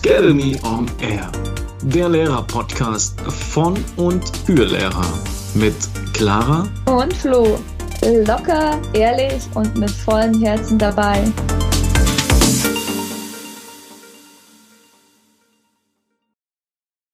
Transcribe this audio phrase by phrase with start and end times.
[0.00, 1.28] Academy on Air,
[1.82, 5.12] der Lehrer-Podcast von und für Lehrer
[5.54, 5.74] mit
[6.14, 7.58] Clara und Flo.
[8.24, 11.24] Locker, ehrlich und mit vollem Herzen dabei.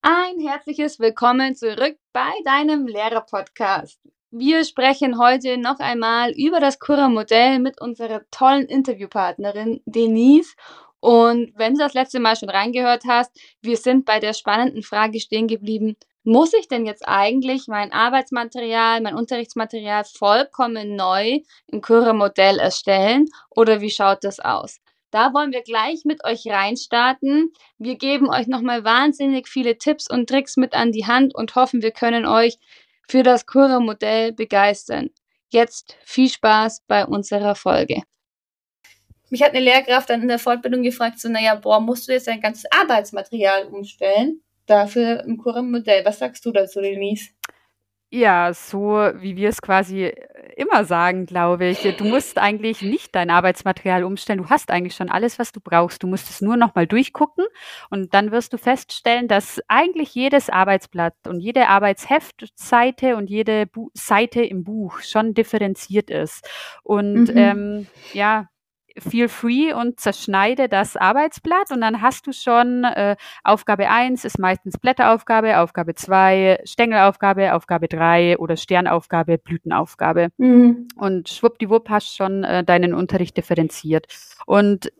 [0.02, 3.98] Ein herzliches Willkommen zurück bei deinem Lehrer-Podcast.
[4.30, 10.54] Wir sprechen heute noch einmal über das Cura-Modell mit unserer tollen Interviewpartnerin Denise
[11.04, 15.20] und wenn du das letzte Mal schon reingehört hast, wir sind bei der spannenden Frage
[15.20, 22.58] stehen geblieben, muss ich denn jetzt eigentlich mein Arbeitsmaterial, mein Unterrichtsmaterial vollkommen neu im Curre-Modell
[22.58, 24.80] erstellen oder wie schaut das aus?
[25.10, 27.52] Da wollen wir gleich mit euch reinstarten.
[27.76, 31.82] Wir geben euch nochmal wahnsinnig viele Tipps und Tricks mit an die Hand und hoffen,
[31.82, 32.56] wir können euch
[33.10, 35.10] für das Curre-Modell begeistern.
[35.52, 38.04] Jetzt viel Spaß bei unserer Folge
[39.30, 42.26] mich hat eine Lehrkraft dann in der Fortbildung gefragt, so, naja, boah, musst du jetzt
[42.26, 44.40] dein ganzes Arbeitsmaterial umstellen?
[44.66, 46.04] Dafür im Kurrenmodell.
[46.04, 47.30] Was sagst du dazu, Denise?
[48.10, 50.12] Ja, so wie wir es quasi
[50.56, 51.80] immer sagen, glaube ich.
[51.96, 54.38] Du musst eigentlich nicht dein Arbeitsmaterial umstellen.
[54.38, 56.04] Du hast eigentlich schon alles, was du brauchst.
[56.04, 57.44] Du musst es nur noch mal durchgucken
[57.90, 63.90] und dann wirst du feststellen, dass eigentlich jedes Arbeitsblatt und jede Arbeitsheftseite und jede Bu
[63.94, 66.48] Seite im Buch schon differenziert ist.
[66.84, 67.36] Und mhm.
[67.36, 68.48] ähm, ja,
[68.98, 74.38] feel free und zerschneide das Arbeitsblatt und dann hast du schon äh, Aufgabe 1 ist
[74.38, 80.28] meistens Blätteraufgabe, Aufgabe 2 Stängelaufgabe, Aufgabe 3 oder Sternaufgabe, Blütenaufgabe.
[80.38, 80.88] Mhm.
[80.96, 84.06] Und schwuppdiwupp hast schon äh, deinen Unterricht differenziert.
[84.46, 84.92] Und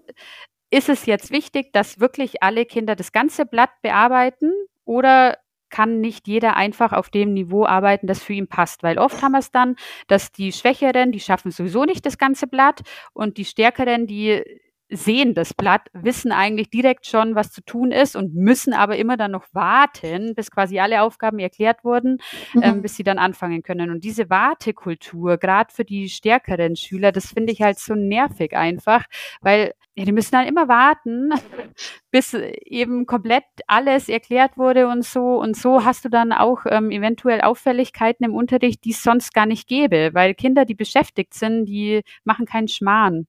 [0.70, 4.52] ist es jetzt wichtig, dass wirklich alle Kinder das ganze Blatt bearbeiten
[4.84, 5.38] oder
[5.74, 8.84] kann nicht jeder einfach auf dem Niveau arbeiten, das für ihn passt.
[8.84, 9.74] Weil oft haben wir es dann,
[10.06, 14.44] dass die Schwächeren, die schaffen sowieso nicht das ganze Blatt und die Stärkeren, die
[14.90, 19.16] sehen das Blatt, wissen eigentlich direkt schon, was zu tun ist und müssen aber immer
[19.16, 22.18] dann noch warten, bis quasi alle Aufgaben erklärt wurden,
[22.52, 22.62] mhm.
[22.62, 23.90] ähm, bis sie dann anfangen können.
[23.90, 29.04] Und diese Wartekultur, gerade für die stärkeren Schüler, das finde ich halt so nervig einfach,
[29.40, 31.30] weil ja, die müssen dann immer warten,
[32.10, 35.40] bis eben komplett alles erklärt wurde und so.
[35.40, 39.46] Und so hast du dann auch ähm, eventuell Auffälligkeiten im Unterricht, die es sonst gar
[39.46, 43.26] nicht gäbe, weil Kinder, die beschäftigt sind, die machen keinen Schmarrn.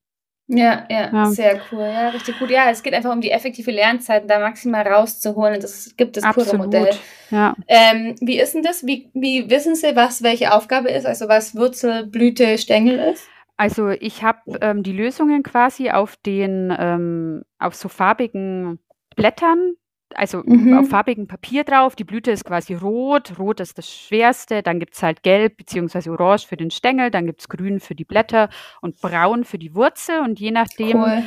[0.48, 1.82] Ja, ja, ja, sehr cool.
[1.82, 2.52] Ja, richtig gut.
[2.52, 5.60] Ja, es geht einfach um die effektive Lernzeiten da maximal rauszuholen.
[5.60, 6.92] Das gibt das pure Modell.
[7.32, 7.56] Ja.
[7.68, 8.86] Ähm, wie ist denn das?
[8.86, 11.08] Wie, wie wissen Sie, was welche Aufgabe ist?
[11.08, 13.28] Also was Wurzel, Blüte, Stängel ist?
[13.58, 18.80] Also ich habe ähm, die Lösungen quasi auf den ähm, auf so farbigen
[19.16, 19.76] Blättern
[20.16, 20.78] also mhm.
[20.78, 21.96] auf farbigem Papier drauf.
[21.96, 23.38] Die Blüte ist quasi rot.
[23.38, 24.64] Rot ist das schwerste.
[24.64, 26.10] Dann gibt es halt gelb bzw.
[26.10, 27.12] orange für den Stängel.
[27.12, 28.50] Dann gibt es grün für die Blätter
[28.82, 30.22] und braun für die Wurzel.
[30.22, 31.24] Und je nachdem, cool.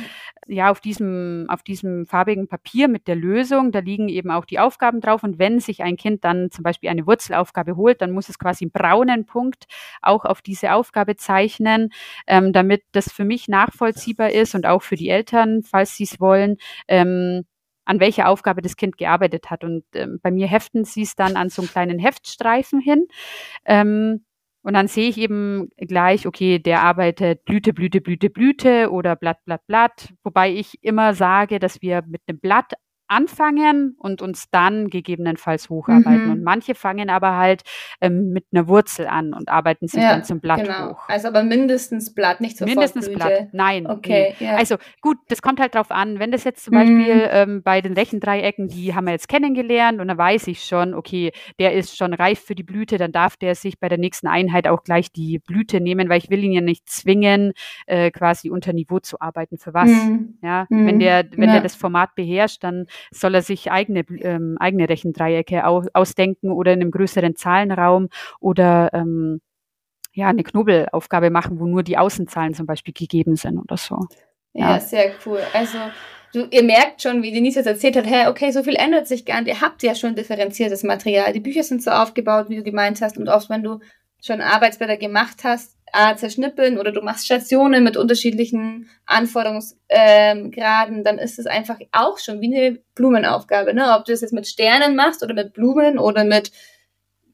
[0.47, 4.59] ja, auf diesem, auf diesem farbigen Papier mit der Lösung, da liegen eben auch die
[4.59, 5.23] Aufgaben drauf.
[5.23, 8.65] Und wenn sich ein Kind dann zum Beispiel eine Wurzelaufgabe holt, dann muss es quasi
[8.65, 9.65] einen braunen Punkt
[10.01, 11.89] auch auf diese Aufgabe zeichnen,
[12.27, 16.19] ähm, damit das für mich nachvollziehbar ist und auch für die Eltern, falls sie es
[16.19, 16.57] wollen.
[16.87, 17.45] Ähm,
[17.89, 19.63] an welche Aufgabe das Kind gearbeitet hat.
[19.63, 23.07] Und ähm, bei mir heften sie es dann an so einen kleinen Heftstreifen hin.
[23.65, 24.25] Ähm,
[24.61, 29.43] und dann sehe ich eben gleich, okay, der arbeitet Blüte, Blüte, Blüte, Blüte oder Blatt,
[29.43, 30.13] Blatt, Blatt.
[30.23, 32.73] Wobei ich immer sage, dass wir mit einem Blatt
[33.09, 36.25] anfangen und uns dann gegebenenfalls hocharbeiten.
[36.25, 36.31] Mhm.
[36.31, 37.63] Und manche fangen aber halt
[38.01, 40.91] ähm, mit einer Wurzel an und arbeiten sich ja, dann zum Blatt genau.
[40.91, 41.09] hoch.
[41.09, 43.19] Also aber mindestens Blatt, nicht sofort Mindestens Blüte.
[43.19, 43.87] Blatt, nein.
[43.87, 44.35] Okay.
[44.39, 44.55] Ja.
[44.55, 46.19] Also gut, das kommt halt drauf an.
[46.19, 46.77] Wenn das jetzt zum mhm.
[46.77, 50.93] Beispiel ähm, bei den Rechendreiecken, die haben wir jetzt kennengelernt und da weiß ich schon,
[50.93, 54.27] okay, der ist schon reif für die Blüte, dann darf der sich bei der nächsten
[54.27, 57.53] Einheit auch gleich die Blüte nehmen, weil ich will ihn ja nicht zwingen,
[57.87, 59.57] äh, quasi unter Niveau zu arbeiten.
[59.57, 59.89] Für was?
[59.89, 60.37] Mhm.
[60.43, 60.99] Ja, wenn mhm.
[60.99, 61.53] der, wenn ja.
[61.53, 66.73] der das Format beherrscht, dann soll er sich eigene, ähm, eigene Rechendreiecke au ausdenken oder
[66.73, 69.41] in einem größeren Zahlenraum oder ähm,
[70.13, 73.99] ja, eine Knobelaufgabe machen, wo nur die Außenzahlen zum Beispiel gegeben sind oder so.
[74.53, 75.39] Ja, ja sehr cool.
[75.53, 75.77] Also
[76.33, 79.25] du, ihr merkt schon, wie Denise jetzt erzählt hat, hey, okay, so viel ändert sich
[79.25, 79.53] gar nicht.
[79.53, 81.33] Ihr habt ja schon differenziertes Material.
[81.33, 83.17] Die Bücher sind so aufgebaut, wie du gemeint hast.
[83.17, 83.79] Und oft, wenn du
[84.21, 91.17] schon Arbeitsblätter gemacht hast, äh, zerschnippeln oder du machst Stationen mit unterschiedlichen Anforderungsgraden, ähm, dann
[91.17, 93.73] ist es einfach auch schon wie eine Blumenaufgabe.
[93.73, 93.95] Ne?
[93.97, 96.51] Ob du das jetzt mit Sternen machst oder mit Blumen oder mit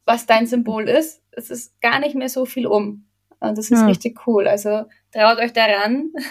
[0.04, 3.06] was dein Symbol ist, es ist gar nicht mehr so viel um.
[3.40, 3.86] Und das ist ja.
[3.86, 4.48] richtig cool.
[4.48, 6.10] Also traut euch daran.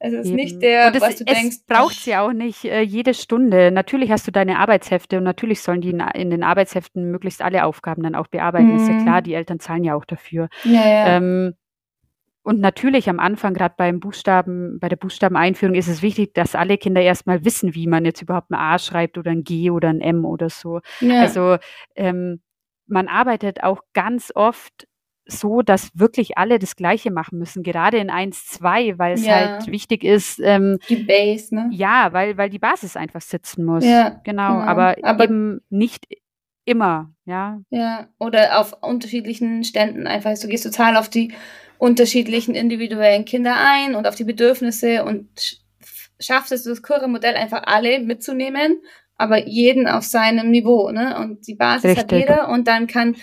[0.00, 0.36] Es ist Eben.
[0.36, 1.56] nicht der, es, was du es denkst.
[1.66, 3.72] braucht ja auch nicht äh, jede Stunde.
[3.72, 7.64] Natürlich hast du deine Arbeitshefte und natürlich sollen die in, in den Arbeitsheften möglichst alle
[7.64, 8.68] Aufgaben dann auch bearbeiten.
[8.68, 8.76] Mhm.
[8.76, 9.02] Ist ja mhm.
[9.02, 10.48] klar, die Eltern zahlen ja auch dafür.
[10.62, 11.16] Ja, ja.
[11.16, 11.54] Ähm,
[12.48, 16.78] und natürlich am Anfang, gerade beim Buchstaben, bei der Buchstabeneinführung, ist es wichtig, dass alle
[16.78, 20.00] Kinder erstmal wissen, wie man jetzt überhaupt ein A schreibt oder ein G oder ein
[20.00, 20.80] M oder so.
[21.00, 21.20] Ja.
[21.20, 21.58] Also
[21.94, 22.40] ähm,
[22.86, 24.88] man arbeitet auch ganz oft
[25.26, 29.34] so, dass wirklich alle das Gleiche machen müssen, gerade in 1, 2, weil es ja.
[29.34, 30.40] halt wichtig ist.
[30.42, 31.68] Ähm, die Base, ne?
[31.70, 33.84] Ja, weil, weil die Basis einfach sitzen muss.
[33.84, 34.60] Ja, genau, genau.
[34.60, 36.06] Aber, aber eben nicht
[36.64, 37.60] immer, ja.
[37.68, 40.32] Ja, oder auf unterschiedlichen Ständen einfach.
[40.40, 41.34] Du gehst total auf die
[41.78, 45.60] unterschiedlichen individuellen Kinder ein und auf die Bedürfnisse und
[46.20, 48.82] schaffst es, das Kurre-Modell einfach alle mitzunehmen,
[49.16, 51.18] aber jeden auf seinem Niveau, ne?
[51.18, 52.02] Und die Basis Richtig.
[52.02, 53.16] hat jeder und dann kann,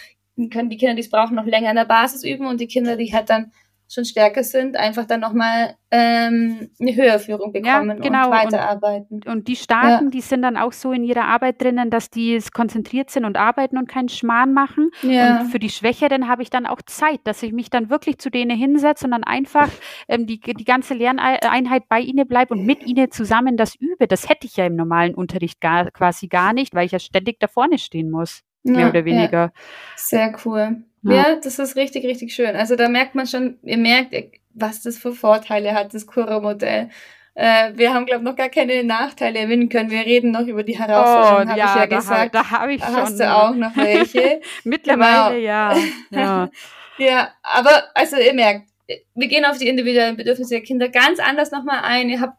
[0.51, 2.95] können die Kinder, die es brauchen, noch länger in der Basis üben und die Kinder,
[2.95, 3.51] die halt dann
[3.87, 8.25] schon stärker sind, einfach dann nochmal ähm, eine Höherführung bekommen ja, genau.
[8.25, 9.15] und weiterarbeiten.
[9.15, 10.09] Und, und die Starken, ja.
[10.11, 13.77] die sind dann auch so in ihrer Arbeit drinnen, dass die konzentriert sind und arbeiten
[13.77, 14.89] und keinen Schmarrn machen.
[15.03, 15.41] Ja.
[15.41, 18.29] Und für die Schwächeren habe ich dann auch Zeit, dass ich mich dann wirklich zu
[18.29, 19.69] denen hinsetze und dann einfach
[20.07, 24.07] ähm, die, die ganze Lerneinheit bei ihnen bleibe und mit ihnen zusammen das übe.
[24.07, 27.39] Das hätte ich ja im normalen Unterricht gar, quasi gar nicht, weil ich ja ständig
[27.39, 28.41] da vorne stehen muss.
[28.63, 29.53] mehr oder weniger.
[29.95, 30.83] Sehr cool.
[31.13, 31.35] Ja.
[31.35, 32.55] das ist richtig, richtig schön.
[32.55, 34.15] Also da merkt man schon, ihr merkt,
[34.53, 36.89] was das für Vorteile hat, das Kura-Modell.
[37.35, 39.91] Äh, wir haben, glaube ich, noch gar keine Nachteile erwinnen können.
[39.91, 42.35] Wir reden noch über die Herausforderungen, oh, habe ja, ich ja da gesagt.
[42.35, 42.95] da habe ich da schon.
[42.95, 44.41] Hast du auch noch welche?
[44.63, 45.45] Mittlerweile, genau.
[45.45, 45.75] ja.
[46.11, 46.49] Ja.
[46.97, 48.69] ja, aber also ihr merkt,
[49.15, 52.09] wir gehen auf die individuellen Bedürfnisse der Kinder ganz anders nochmal ein.
[52.09, 52.37] Ihr habt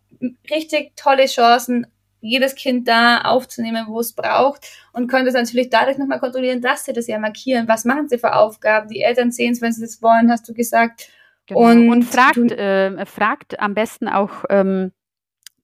[0.51, 1.87] richtig tolle Chancen,
[2.27, 6.85] jedes Kind da aufzunehmen, wo es braucht und könnt es natürlich dadurch nochmal kontrollieren, dass
[6.85, 7.69] sie das ja markieren.
[7.69, 8.89] Was machen sie für Aufgaben?
[8.89, 11.09] Die Eltern sehen es, wenn sie das wollen, hast du gesagt.
[11.47, 11.61] Genau.
[11.61, 14.93] Und, und, fragt, äh, fragt am besten auch ähm,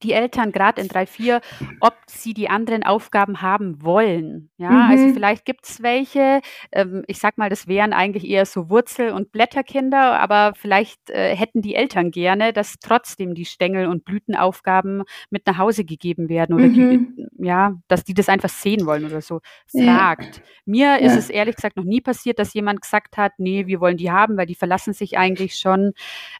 [0.02, 1.40] die Eltern gerade in 3-4,
[1.80, 4.50] ob sie die anderen Aufgaben haben wollen.
[4.56, 4.90] Ja, mhm.
[4.90, 6.40] also vielleicht gibt es welche,
[6.72, 11.34] ähm, ich sag mal, das wären eigentlich eher so Wurzel- und Blätterkinder, aber vielleicht äh,
[11.36, 16.54] hätten die Eltern gerne, dass trotzdem die Stängel- und Blütenaufgaben mit nach Hause gegeben werden
[16.54, 17.14] oder mhm.
[17.16, 19.40] die, ja, dass die das einfach sehen wollen oder so.
[19.66, 20.36] Fragt.
[20.36, 20.42] Ja.
[20.64, 20.96] Mir ja.
[20.96, 24.10] ist es ehrlich gesagt noch nie passiert, dass jemand gesagt hat, nee, wir wollen die
[24.10, 25.92] haben, weil die verlassen sich eigentlich schon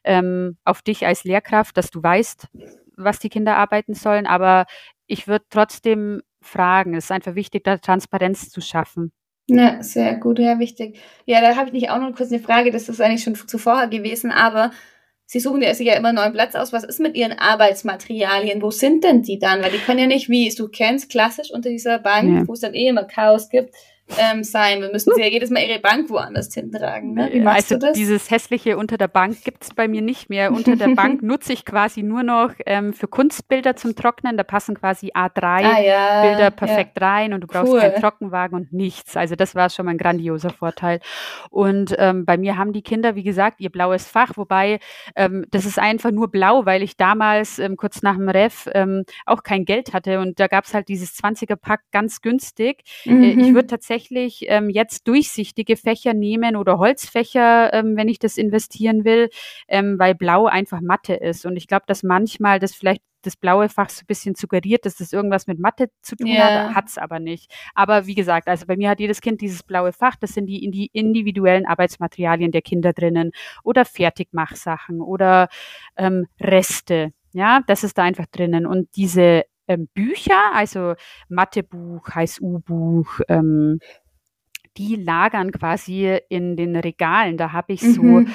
[0.03, 2.47] ähm, auf dich als Lehrkraft, dass du weißt,
[2.95, 4.65] was die Kinder arbeiten sollen, aber
[5.07, 6.95] ich würde trotzdem fragen.
[6.95, 9.11] Es ist einfach wichtig, da Transparenz zu schaffen.
[9.47, 10.99] Ja, sehr gut, ja, wichtig.
[11.25, 13.87] Ja, da habe ich nicht auch noch kurz eine Frage, das ist eigentlich schon zuvor
[13.87, 14.71] gewesen, aber
[15.25, 16.73] Sie suchen ja sich ja immer einen neuen Platz aus.
[16.73, 18.61] Was ist mit Ihren Arbeitsmaterialien?
[18.61, 19.63] Wo sind denn die dann?
[19.63, 22.47] Weil die können ja nicht, wie du kennst, klassisch unter dieser Bank, ja.
[22.47, 23.73] wo es dann eh immer Chaos gibt,
[24.17, 24.81] ähm, sein.
[24.81, 27.13] Wir müssen sie ja jedes Mal ihre Bank woanders hintragen.
[27.13, 27.29] Ne?
[27.31, 27.97] Wie machst also du das?
[27.97, 30.51] dieses hässliche unter der Bank gibt es bei mir nicht mehr.
[30.51, 34.37] Unter der Bank nutze ich quasi nur noch ähm, für Kunstbilder zum Trocknen.
[34.37, 37.07] Da passen quasi A3 ah, ja, Bilder perfekt ja.
[37.07, 37.79] rein und du brauchst cool.
[37.79, 39.17] keinen Trockenwagen und nichts.
[39.17, 40.99] Also das war schon mal ein grandioser Vorteil.
[41.49, 44.79] Und ähm, bei mir haben die Kinder, wie gesagt, ihr blaues Fach, wobei
[45.15, 49.05] ähm, das ist einfach nur blau, weil ich damals ähm, kurz nach dem Ref ähm,
[49.25, 52.83] auch kein Geld hatte und da gab es halt dieses 20er-Pack ganz günstig.
[53.05, 53.23] Mhm.
[53.23, 53.55] Äh, ich mhm.
[53.55, 59.05] würde tatsächlich tatsächlich ähm, jetzt durchsichtige Fächer nehmen oder Holzfächer, ähm, wenn ich das investieren
[59.05, 59.29] will,
[59.67, 61.45] ähm, weil Blau einfach Mathe ist.
[61.45, 64.97] Und ich glaube, dass manchmal das vielleicht das blaue Fach so ein bisschen suggeriert, dass
[64.97, 66.69] das irgendwas mit Mathe zu tun yeah.
[66.69, 67.49] hat, hat es aber nicht.
[67.73, 70.69] Aber wie gesagt, also bei mir hat jedes Kind dieses blaue Fach, das sind die,
[70.71, 73.31] die individuellen Arbeitsmaterialien der Kinder drinnen
[73.63, 75.47] oder Fertigmachsachen oder
[75.95, 77.13] ähm, Reste.
[77.31, 78.65] Ja, das ist da einfach drinnen.
[78.65, 80.95] Und diese ähm, Bücher, also
[81.29, 83.79] Mathebuch, HSU-Buch, ähm,
[84.77, 87.37] die lagern quasi in den Regalen.
[87.37, 88.33] Da habe ich so mhm.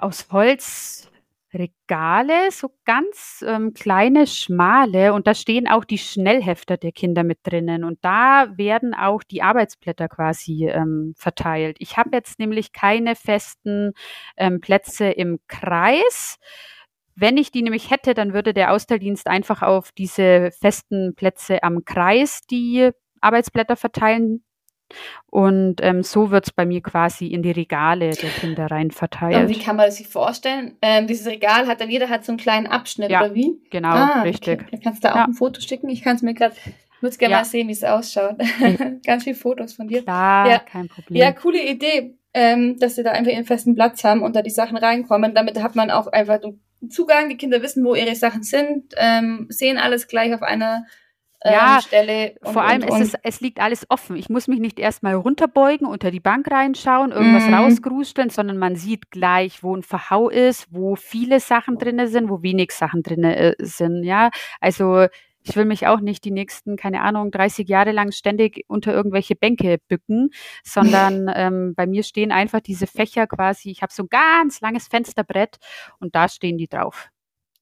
[0.00, 1.10] Aus Holz
[1.54, 7.38] Regale, so ganz ähm, kleine, schmale und da stehen auch die Schnellhefter der Kinder mit
[7.44, 11.76] drinnen und da werden auch die Arbeitsblätter quasi ähm, verteilt.
[11.78, 13.92] Ich habe jetzt nämlich keine festen
[14.36, 16.38] ähm, Plätze im Kreis.
[17.16, 21.84] Wenn ich die nämlich hätte, dann würde der Austeildienst einfach auf diese festen Plätze am
[21.84, 22.90] Kreis die
[23.20, 24.44] Arbeitsblätter verteilen.
[25.26, 29.36] Und ähm, so wird es bei mir quasi in die Regale der Kinder rein verteilt.
[29.36, 30.76] Und wie kann man sich vorstellen?
[30.82, 33.60] Ähm, dieses Regal hat dann jeder hat so einen kleinen Abschnitt, ja, oder wie?
[33.70, 34.62] Genau, ah, richtig.
[34.62, 34.80] Okay.
[34.82, 35.24] Kannst du da auch ja.
[35.24, 35.88] ein Foto schicken?
[35.88, 37.38] Ich kann es mir gerade ich würde gerne ja.
[37.38, 38.36] mal sehen, wie es ausschaut.
[39.06, 40.02] Ganz viele Fotos von dir.
[40.02, 40.58] Klar, ja.
[40.58, 41.20] kein Problem.
[41.20, 44.50] Ja, coole Idee, ähm, dass sie da einfach ihren festen Platz haben und da die
[44.50, 45.34] Sachen reinkommen.
[45.34, 46.40] Damit hat man auch einfach,
[46.90, 50.84] Zugang, die Kinder wissen, wo ihre Sachen sind, ähm, sehen alles gleich auf einer
[51.44, 52.34] ähm, ja, Stelle.
[52.40, 53.02] Und, vor allem und, und.
[53.02, 54.16] Es, ist, es liegt alles offen.
[54.16, 57.54] Ich muss mich nicht erstmal runterbeugen, unter die Bank reinschauen, irgendwas mhm.
[57.54, 62.42] rausgrusteln, sondern man sieht gleich, wo ein Verhau ist, wo viele Sachen drin sind, wo
[62.42, 64.04] wenig Sachen drin äh, sind.
[64.04, 65.06] Ja, also
[65.44, 69.36] ich will mich auch nicht die nächsten, keine Ahnung, 30 Jahre lang ständig unter irgendwelche
[69.36, 70.30] Bänke bücken,
[70.62, 74.88] sondern ähm, bei mir stehen einfach diese Fächer quasi, ich habe so ein ganz langes
[74.88, 75.56] Fensterbrett
[76.00, 77.10] und da stehen die drauf.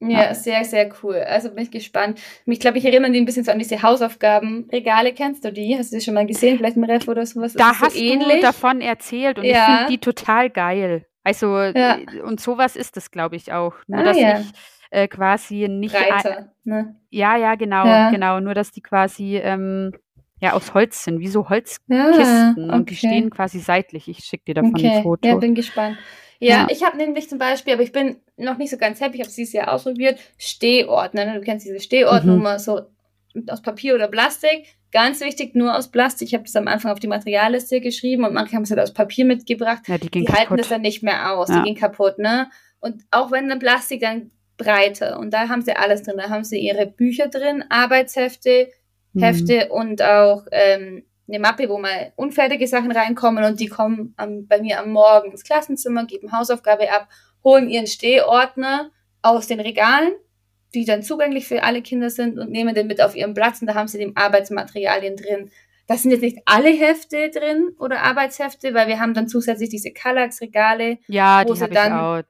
[0.01, 1.15] Ja, ja, sehr, sehr cool.
[1.17, 2.21] Also bin ich gespannt.
[2.47, 5.13] Ich glaube, ich erinnere mich ein bisschen so an diese Hausaufgabenregale.
[5.15, 5.77] Kennst du die?
[5.79, 6.57] Hast du die schon mal gesehen?
[6.57, 7.53] Vielleicht im Ref oder sowas?
[7.53, 8.37] Da hast so ähnlich?
[8.37, 9.53] du davon erzählt und ja.
[9.53, 11.07] ich finde die total geil.
[11.23, 11.99] Also, ja.
[12.25, 13.75] und sowas ist es, glaube ich, auch.
[13.87, 14.53] Nur, ah, dass ich
[14.93, 15.95] äh, quasi nicht.
[15.95, 16.95] Breite, ne?
[17.11, 18.11] Ja, ja, genau, ja.
[18.11, 18.41] genau.
[18.41, 19.93] Nur, dass die quasi ähm,
[20.41, 22.55] ja aus Holz sind, wie so Holzkisten.
[22.57, 22.75] okay.
[22.75, 24.09] Und die stehen quasi seitlich.
[24.09, 24.89] Ich schicke dir davon okay.
[24.89, 25.27] ein Foto.
[25.27, 25.97] Ja, bin gespannt.
[26.41, 29.21] Ja, ich habe nämlich zum Beispiel, aber ich bin noch nicht so ganz happy, ich
[29.21, 31.25] habe es dieses Jahr ausprobiert, Stehordner.
[31.25, 31.35] Ne?
[31.35, 32.59] Du kennst diese Stehordner, mhm.
[32.59, 32.81] so
[33.49, 34.67] aus Papier oder Plastik.
[34.91, 36.29] Ganz wichtig, nur aus Plastik.
[36.29, 38.93] Ich habe das am Anfang auf die Materialliste geschrieben und manche haben es halt aus
[38.93, 39.83] Papier mitgebracht.
[39.87, 41.59] Ja, die, die halten das dann nicht mehr aus, ja.
[41.59, 42.51] die gehen kaputt, ne?
[42.81, 45.19] Und auch wenn dann Plastik, dann Breite.
[45.19, 46.19] Und da haben sie alles drin.
[46.19, 48.69] Da haben sie ihre Bücher drin, Arbeitshefte,
[49.13, 49.23] mhm.
[49.23, 54.47] Hefte und auch ähm, eine Mappe, wo mal unfertige Sachen reinkommen und die kommen am,
[54.47, 57.09] bei mir am Morgen ins Klassenzimmer, geben Hausaufgabe ab,
[57.45, 58.91] holen ihren Stehordner
[59.23, 60.13] aus den Regalen,
[60.75, 63.69] die dann zugänglich für alle Kinder sind und nehmen den mit auf ihren Platz und
[63.69, 65.51] da haben sie die Arbeitsmaterialien drin.
[65.87, 69.91] Das sind jetzt nicht alle Hefte drin oder Arbeitshefte, weil wir haben dann zusätzlich diese
[69.91, 70.99] Kallax-Regale.
[71.09, 72.23] Ja, die habe ich auch.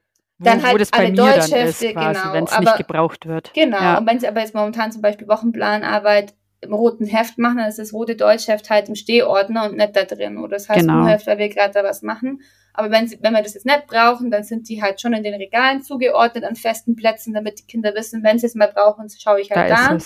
[0.42, 2.32] Dann wo, halt wo das alle Deutschhefte, genau.
[2.32, 3.52] Wenn es nicht gebraucht wird.
[3.54, 3.78] Genau.
[3.78, 3.98] Ja.
[3.98, 7.78] Und wenn sie aber jetzt momentan zum Beispiel Wochenplanarbeit im roten Heft machen, dann ist
[7.78, 10.38] das rote Deutschheft halt im Stehordner und nicht da drin.
[10.38, 11.06] Oder das heißt genau.
[11.06, 12.40] Heft, weil wir gerade da was machen.
[12.74, 15.22] Aber wenn, sie, wenn wir das jetzt nicht brauchen, dann sind die halt schon in
[15.22, 19.08] den Regalen zugeordnet an festen Plätzen, damit die Kinder wissen, wenn sie es mal brauchen,
[19.10, 19.88] schaue ich halt da.
[19.88, 19.94] da.
[19.94, 20.00] Ja.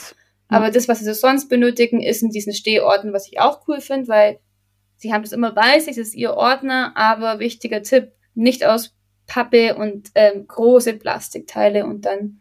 [0.48, 3.80] Aber das, was sie so sonst benötigen, ist in diesen Stehordnern, was ich auch cool
[3.80, 4.40] finde, weil
[4.96, 8.95] sie haben das immer bei sich, das ist ihr Ordner, aber wichtiger Tipp, nicht aus
[9.26, 12.40] Pappe und ähm, große Plastikteile und dann,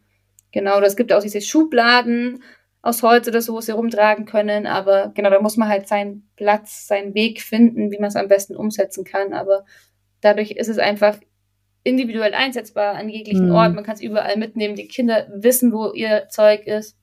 [0.51, 2.43] genau, das gibt auch diese Schubladen,
[2.85, 4.67] aus Holz oder so, wo sie rumtragen können.
[4.67, 8.27] Aber genau, da muss man halt seinen Platz, seinen Weg finden, wie man es am
[8.27, 9.33] besten umsetzen kann.
[9.33, 9.65] Aber
[10.21, 11.17] dadurch ist es einfach
[11.83, 13.55] individuell einsetzbar an jeglichen mhm.
[13.55, 13.73] Ort.
[13.73, 14.75] Man kann es überall mitnehmen.
[14.75, 16.95] Die Kinder wissen, wo ihr Zeug ist.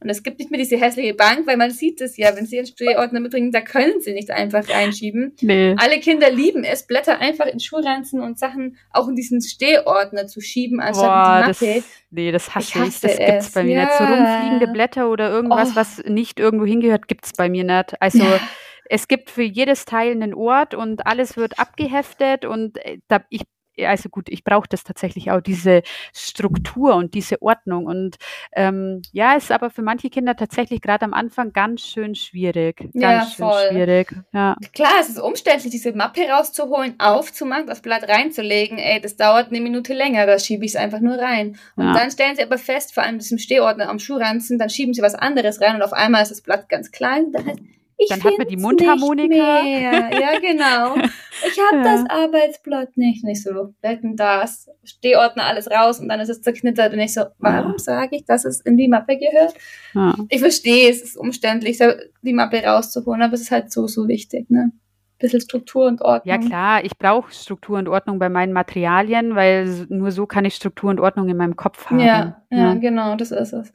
[0.00, 2.58] Und es gibt nicht mehr diese hässliche Bank, weil man sieht es ja, wenn sie
[2.58, 5.34] einen Stehordner mitbringen, da können sie nicht einfach reinschieben.
[5.40, 5.74] Nee.
[5.76, 10.40] Alle Kinder lieben es, Blätter einfach in Schulranzen und Sachen auch in diesen Stehordner zu
[10.40, 11.80] schieben, anstatt Boah, in die Mappe.
[11.80, 12.84] Das, nee, das hasse ich.
[12.86, 13.52] Hasse das gibt's es.
[13.52, 13.84] bei mir ja.
[13.84, 13.98] nicht.
[13.98, 15.76] So rumfliegende Blätter oder irgendwas, oh.
[15.76, 18.00] was nicht irgendwo hingehört, gibt's bei mir nicht.
[18.00, 18.40] Also ja.
[18.88, 23.42] es gibt für jedes Teil einen Ort und alles wird abgeheftet und äh, da, ich
[23.86, 25.82] also gut, ich brauche das tatsächlich auch, diese
[26.12, 27.86] Struktur und diese Ordnung.
[27.86, 28.16] Und
[28.52, 32.76] ähm, ja, ist aber für manche Kinder tatsächlich gerade am Anfang ganz schön schwierig.
[32.78, 33.68] Ganz ja, schön voll.
[33.70, 34.14] schwierig.
[34.32, 34.56] Ja.
[34.72, 38.78] Klar, es ist umständlich, diese Mappe rauszuholen, aufzumachen, das Blatt reinzulegen.
[38.78, 41.58] Ey, das dauert eine Minute länger, da schiebe ich es einfach nur rein.
[41.76, 41.94] Und ja.
[41.94, 45.14] dann stellen sie aber fest, vor allem diesem Stehordner am Schuhranzen, dann schieben sie was
[45.14, 47.32] anderes rein und auf einmal ist das Blatt ganz klein.
[47.32, 47.68] Dann
[47.98, 49.64] ich dann hat man die Mundharmonika.
[49.64, 50.94] Ja, genau.
[50.96, 51.82] Ich habe ja.
[51.82, 53.24] das Arbeitsblatt nicht.
[53.24, 54.68] Nicht so, wetten das.
[54.84, 57.78] Stehordner alles raus und dann ist es zerknittert und ich so, warum ja.
[57.78, 59.54] sage ich, dass es in die Mappe gehört?
[59.94, 60.14] Ja.
[60.28, 61.78] Ich verstehe, es ist umständlich,
[62.22, 64.70] die Mappe rauszuholen, aber es ist halt so, so wichtig, ne?
[65.18, 66.32] bisschen Struktur und Ordnung.
[66.32, 70.54] Ja klar, ich brauche Struktur und Ordnung bei meinen Materialien, weil nur so kann ich
[70.54, 71.98] Struktur und Ordnung in meinem Kopf haben.
[71.98, 72.74] Ja, ja, ja.
[72.74, 73.72] genau, das ist es.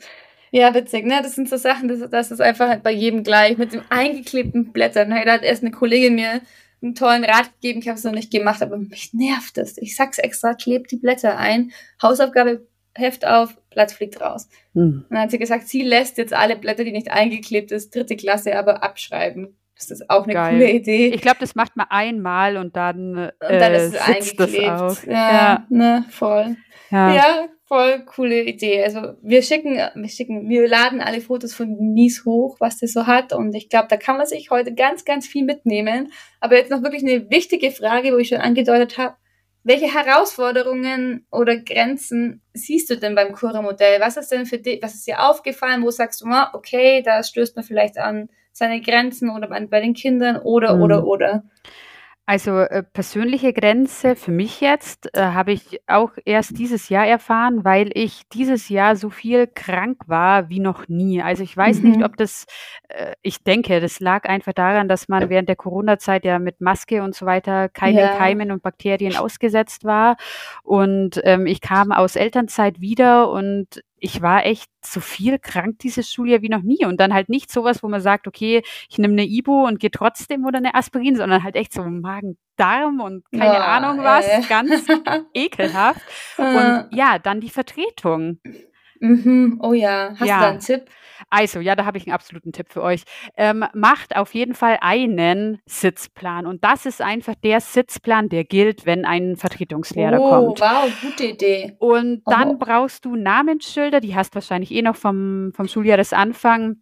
[0.55, 1.19] Ja, witzig, ne?
[1.23, 3.57] Das sind so Sachen, das, das ist einfach halt bei jedem gleich.
[3.57, 5.09] Mit den eingeklebten Blättern.
[5.09, 6.41] Da hat erst eine Kollegin mir
[6.83, 7.79] einen tollen Rat gegeben.
[7.79, 9.79] Ich habe es noch nicht gemacht, aber mich nervt es.
[9.79, 11.71] Ich sag's extra, klebt die Blätter ein.
[12.03, 14.47] Hausaufgabe, Heft auf, Blatt fliegt raus.
[14.75, 15.05] Hm.
[15.09, 18.15] Und dann hat sie gesagt, sie lässt jetzt alle Blätter, die nicht eingeklebt ist, dritte
[18.15, 19.57] Klasse, aber abschreiben.
[19.75, 20.51] Das ist auch eine Geil.
[20.51, 21.07] coole Idee.
[21.07, 24.67] Ich glaube, das macht man einmal und dann, und dann äh, ist es sitzt eingeklebt.
[24.67, 25.03] das auch.
[25.07, 26.57] Ja, ja, ne, voll.
[26.91, 27.15] Ja.
[27.15, 28.83] ja, voll coole Idee.
[28.83, 33.07] Also wir schicken, wir schicken, wir laden alle Fotos von Denise hoch, was das so
[33.07, 33.33] hat.
[33.33, 36.11] Und ich glaube, da kann man sich heute ganz, ganz viel mitnehmen.
[36.39, 39.15] Aber jetzt noch wirklich eine wichtige Frage, wo ich schon angedeutet habe.
[39.65, 44.01] Welche Herausforderungen oder Grenzen siehst du denn beim Cura-Modell?
[44.01, 45.83] Was ist denn für dich, was ist dir aufgefallen?
[45.83, 49.93] Wo sagst du, okay, da stößt man vielleicht an seine Grenzen oder bei, bei den
[49.93, 50.81] Kindern oder, mhm.
[50.81, 51.43] oder, oder?
[52.25, 57.65] Also äh, persönliche Grenze für mich jetzt äh, habe ich auch erst dieses Jahr erfahren,
[57.65, 61.21] weil ich dieses Jahr so viel krank war wie noch nie.
[61.21, 61.89] Also ich weiß mhm.
[61.89, 62.45] nicht, ob das,
[62.87, 67.03] äh, ich denke, das lag einfach daran, dass man während der Corona-Zeit ja mit Maske
[67.03, 68.15] und so weiter keinen ja.
[68.15, 70.15] Keimen und Bakterien ausgesetzt war.
[70.63, 76.11] Und ähm, ich kam aus Elternzeit wieder und ich war echt so viel krank dieses
[76.11, 76.85] Schuljahr wie noch nie.
[76.85, 79.91] Und dann halt nicht sowas, wo man sagt, okay, ich nehme eine Ibo und gehe
[79.91, 84.41] trotzdem oder eine Aspirin, sondern halt echt so Magen-Darm und keine ja, Ahnung was, äh.
[84.49, 84.85] ganz
[85.33, 86.01] ekelhaft.
[86.37, 88.41] Und ja, dann die Vertretung.
[88.99, 89.59] Mhm.
[89.63, 90.15] Oh ja.
[90.19, 90.35] Hast Ja.
[90.35, 90.85] du da einen Tipp?
[91.29, 93.03] Also, ja, da habe ich einen absoluten Tipp für euch.
[93.37, 96.45] Ähm, macht auf jeden Fall einen Sitzplan.
[96.45, 100.59] Und das ist einfach der Sitzplan, der gilt, wenn ein Vertretungslehrer oh, kommt.
[100.61, 101.75] wow, gute Idee.
[101.79, 102.57] Und dann Oh.
[102.57, 106.77] brauchst du Namensschilder, die hast wahrscheinlich eh noch vom, vom Schuljahresanfang.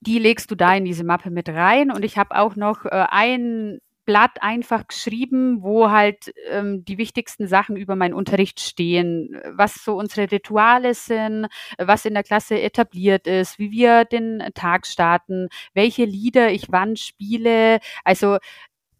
[0.00, 1.90] Die legst du da in diese Mappe mit rein.
[1.90, 7.46] Und ich habe auch noch äh, ein Blatt einfach geschrieben, wo halt ähm, die wichtigsten
[7.46, 11.46] Sachen über meinen Unterricht stehen, was so unsere Rituale sind,
[11.78, 16.96] was in der Klasse etabliert ist, wie wir den Tag starten, welche Lieder ich wann
[16.96, 17.80] spiele.
[18.04, 18.38] Also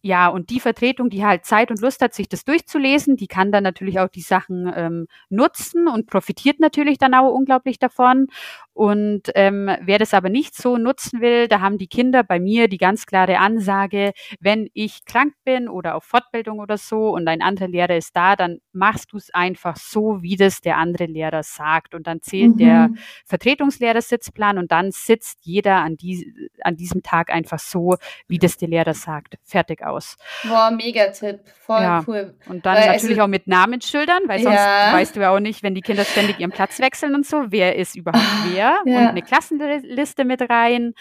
[0.04, 3.50] ja, und die Vertretung, die halt Zeit und Lust hat, sich das durchzulesen, die kann
[3.52, 8.26] dann natürlich auch die Sachen ähm, nutzen und profitiert natürlich dann auch unglaublich davon.
[8.74, 12.68] Und ähm, wer das aber nicht so nutzen will, da haben die Kinder bei mir
[12.68, 17.40] die ganz klare Ansage, wenn ich krank bin oder auf Fortbildung oder so und ein
[17.40, 21.42] anderer Lehrer ist da, dann machst du es einfach so, wie das der andere Lehrer
[21.42, 21.94] sagt.
[21.94, 22.98] Und dann zählt der Mhm.
[23.26, 27.96] Vertretungslehrersitzplan und dann sitzt jeder an, die, an diesem Tag einfach so,
[28.28, 29.36] wie das der Lehrer sagt.
[29.44, 29.93] Fertig aus.
[30.48, 31.40] Boah, mega Tipp.
[31.66, 32.04] Voll Ja.
[32.06, 32.34] cool.
[32.48, 34.92] Und dann Weil, natürlich also- auch mit Namensschildern, weil sonst Ja.
[34.92, 37.76] weißt du ja auch nicht, wenn die Kinder ständig ihren Platz wechseln und so, wer
[37.76, 38.22] ist überhaupt
[38.52, 38.76] wer.
[38.84, 38.98] Ja.
[38.98, 40.92] Und eine Klassenliste mit rein.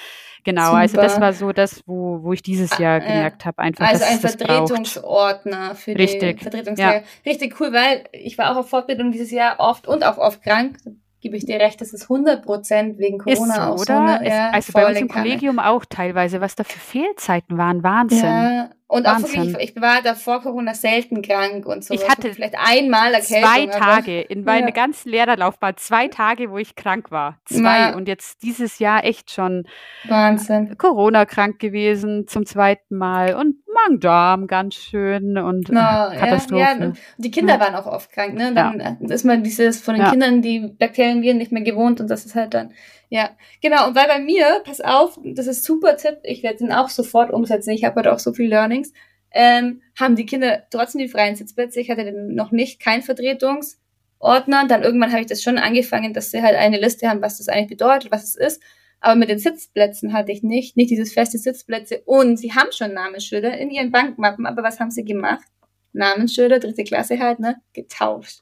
[0.46, 1.26] Genau, also das Super.
[1.26, 3.08] war so das, wo, wo ich dieses Jahr ja.
[3.08, 4.48] gemerkt habe, einfach, Also ein das braucht.
[4.70, 7.04] Vertretungsordner für die Richtig, Vertretungslehrer.
[7.26, 10.78] Richtig cool, weil ich war auch auf Fortbildung dieses Jahr oft und auch oft krank.
[10.84, 13.86] Da Gebe ich dir recht, das ist 100 Prozent wegen Ist Corona so, auch oder?
[13.86, 13.94] so.
[14.04, 14.20] Ne?
[14.24, 15.08] Es- Ja, also bei uns im.
[15.08, 17.82] Kollegium auch teilweise, was da für Fehlzeiten waren.
[17.82, 18.26] Wahnsinn.
[18.26, 19.54] Ja, und auch Wahnsinn.
[19.54, 21.94] wirklich, ich war da vor Corona selten krank und so.
[21.94, 23.50] Ich hatte vielleicht einmal Erkältung.
[23.50, 24.74] Zwei Tage in meiner Ja.
[24.74, 27.40] ganzen Lehrerlaufbahn, zwei Tage, wo ich krank war.
[27.46, 27.62] Zwei.
[27.62, 27.96] Na.
[27.96, 29.66] Und jetzt dieses Jahr echt schon
[30.06, 30.78] Wahnsinn.
[30.78, 36.62] Corona krank gewesen zum zweiten Mal und Magen-Darm ganz schön und Na, äh, ja, Katastrophe.
[36.62, 37.60] ja, und die Kinder Ja.
[37.60, 38.54] waren auch oft krank, ne?
[38.54, 40.10] Dann äh, ist man dieses von den Ja.
[40.12, 42.74] Kindern die Bakterien Viren nicht mehr gewohnt und das ist halt dann,
[43.10, 43.30] ja.
[43.62, 46.90] Genau, und weil bei mir, pass auf, das ist super Tipp, ich werde den auch
[46.90, 48.94] sofort umsetzen, ich habe heute auch so viel Learnings,
[49.32, 54.84] ähm, haben die Kinder trotzdem die freien Sitzplätze, ich hatte noch nicht, kein Vertretungsordner, dann
[54.84, 57.70] irgendwann habe ich das schon angefangen, dass sie halt eine Liste haben, was das eigentlich
[57.70, 58.62] bedeutet, was es ist,
[59.04, 62.94] aber mit den Sitzplätzen hatte ich nicht, nicht dieses feste Sitzplätze und sie haben schon
[62.94, 65.44] Namensschilder in ihren Bankmappen, aber was haben sie gemacht?
[65.92, 67.58] Namensschilder, dritte Klasse halt, ne?
[67.74, 68.40] Getauscht.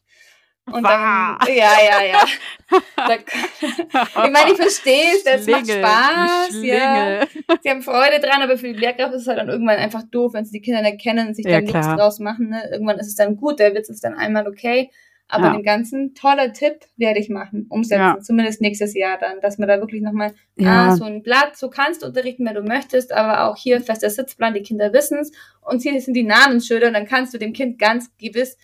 [0.67, 1.39] Und dann, Wah.
[1.47, 2.24] ja, ja, ja.
[2.95, 3.15] Da,
[4.26, 7.26] ich meine, ich verstehe es, das macht Spaß, ja.
[7.62, 10.34] Sie haben Freude dran, aber für die Lehrkraft ist es halt dann irgendwann einfach doof,
[10.34, 11.97] wenn sie die Kinder nicht kennen und sich Ja, dann nichts klar.
[11.97, 12.50] draus machen.
[12.50, 12.69] Ne?
[12.71, 14.91] Irgendwann ist es dann gut, der Witz ist dann einmal okay.
[15.34, 15.54] Aber Ja.
[15.54, 18.20] den ganzen toller Tipp werde ich machen, umsetzen, Ja.
[18.20, 20.89] zumindest nächstes Jahr dann, dass man da wirklich nochmal Ja.
[20.89, 24.10] ah, so ein Blatt, so kannst du unterrichten, wenn du möchtest, aber auch hier fester
[24.10, 27.80] Sitzplan, die Kinder wissen's und hier sind die Namensschilder und dann kannst du dem Kind
[27.80, 28.58] ganz gewiss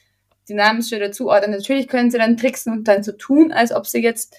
[0.49, 1.51] die Namensschilder zuordnen.
[1.51, 4.35] Natürlich können sie dann tricksen und dann so tun, als ob sie jetzt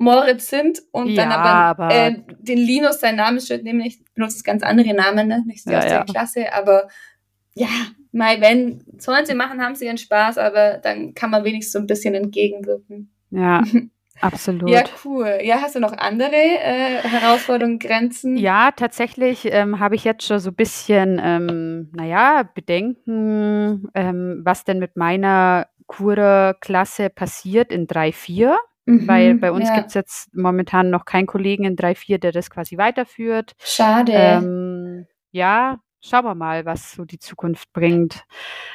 [0.00, 3.80] Moritz sind und dann Ja, aber, aber- äh, den Linus sein Namensschild nehmen.
[3.80, 5.42] Ich benutze ganz andere Namen, ne?
[5.44, 6.04] nicht so Ja, aus der ja.
[6.04, 6.88] Klasse, aber
[7.58, 7.68] ja,
[8.12, 11.78] mal wenn, sollen sie machen, haben sie ihren Spaß, aber dann kann man wenigstens so
[11.78, 13.12] ein bisschen entgegenwirken.
[13.30, 13.62] Ja,
[14.20, 14.70] absolut.
[14.70, 15.40] Ja, cool.
[15.42, 18.36] Ja, hast du noch andere äh, Herausforderungen, Grenzen?
[18.36, 24.64] Ja, tatsächlich ähm, habe ich jetzt schon so ein bisschen, ähm, naja, Bedenken, ähm, was
[24.64, 28.54] denn mit meiner Kurklasse passiert in 3-4.
[28.86, 29.76] Mhm, Weil bei uns ja.
[29.76, 33.54] gibt's jetzt momentan noch keinen Kollegen in 3-4, der das quasi weiterführt.
[33.58, 34.12] Schade.
[34.14, 38.22] Ähm, ja, schauen wir mal, was so die Zukunft bringt.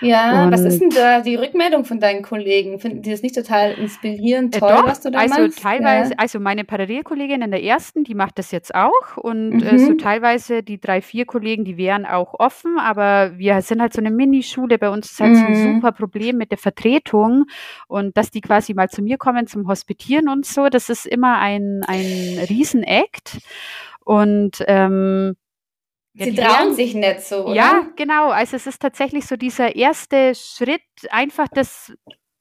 [0.01, 2.79] ja, was und- ist denn da die Rückmeldung von deinen Kollegen?
[2.79, 5.61] Finden die das nicht total inspirierend, Äh, toll, doch, was du da also machst?
[5.61, 6.17] teilweise, Ja.
[6.19, 9.77] also meine Parallelkollegin in der ersten, die macht das jetzt auch und äh, Mhm.
[9.79, 14.01] so teilweise die drei, vier Kollegen, die wären auch offen, aber wir sind halt so
[14.01, 15.79] eine Minischule, bei uns ist halt so ein Mhm.
[15.79, 17.45] super Problem mit der Vertretung
[17.87, 21.39] und dass die quasi mal zu mir kommen zum Hospitieren und so, das ist immer
[21.39, 23.37] ein, ein Riesenakt
[24.05, 25.35] und ähm,
[26.15, 27.55] Sie trauen sich nicht so, oder?
[27.55, 28.29] ja, genau.
[28.29, 31.91] Also es ist tatsächlich so dieser erste Schritt, einfach das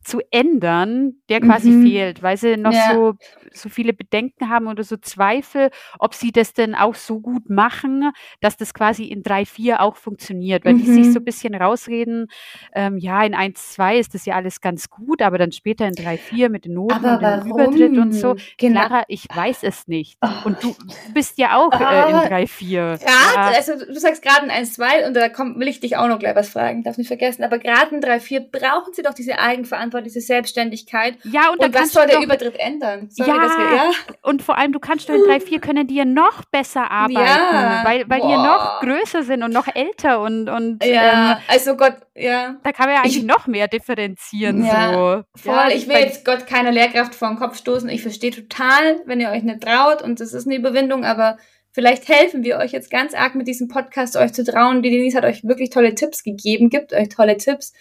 [0.05, 1.83] zu ändern, der quasi Mhm.
[1.83, 2.95] fehlt, weil sie noch Ja.
[2.95, 3.15] so,
[3.53, 8.11] so viele Bedenken haben oder so Zweifel, ob sie das denn auch so gut machen,
[8.41, 10.95] dass das quasi in 3, 4 auch funktioniert, weil die Mhm.
[10.95, 12.27] sich so ein bisschen rausreden,
[12.75, 15.95] ähm, ja, in 1, 2 ist das ja alles ganz gut, aber dann später in
[15.95, 17.47] 3, 4 mit den Noten Aber und dem?
[17.47, 18.35] Übertritt und so.
[18.59, 18.81] Genau.
[18.87, 20.19] Clara, ich weiß es nicht.
[20.23, 20.29] Oh.
[20.45, 20.77] Und du
[21.15, 22.99] bist ja auch äh, Ah, in 3, 4.
[22.99, 26.09] Gerade, also du sagst gerade in 1, 2 und da kommt, will ich dich auch
[26.09, 29.15] noch gleich was fragen, darf nicht vergessen, aber gerade in 3, 4 brauchen sie doch
[29.15, 31.19] diese Eigenverantwortung Eigenverantwortung, diese Selbstständigkeit.
[31.25, 33.09] Ja, und, und was soll der Übertritt ändern?
[33.11, 33.91] Sorry, ja, wir, ja,
[34.23, 37.21] und vor allem, du kannst schon in drei, vier können die ja noch besser arbeiten,
[37.21, 41.39] ja, weil, weil die ja noch größer sind und noch älter und, und ja, ähm,
[41.49, 42.57] also Gott, ja.
[42.63, 44.65] Da kann man ja eigentlich ich, noch mehr differenzieren.
[44.65, 45.41] Ja, so.
[45.43, 45.55] voll.
[45.55, 47.89] Ja, ich will jetzt Gott keine Lehrkraft vor den Kopf stoßen.
[47.89, 51.37] Ich verstehe total, wenn ihr euch nicht traut und das ist eine Überwindung, aber
[51.75, 54.83] Vielleicht helfen wir euch jetzt ganz arg mit diesem Podcast, euch zu trauen.
[54.83, 57.73] Die Denise hat euch wirklich tolle Tipps gegeben, gibt euch tolle Tipps.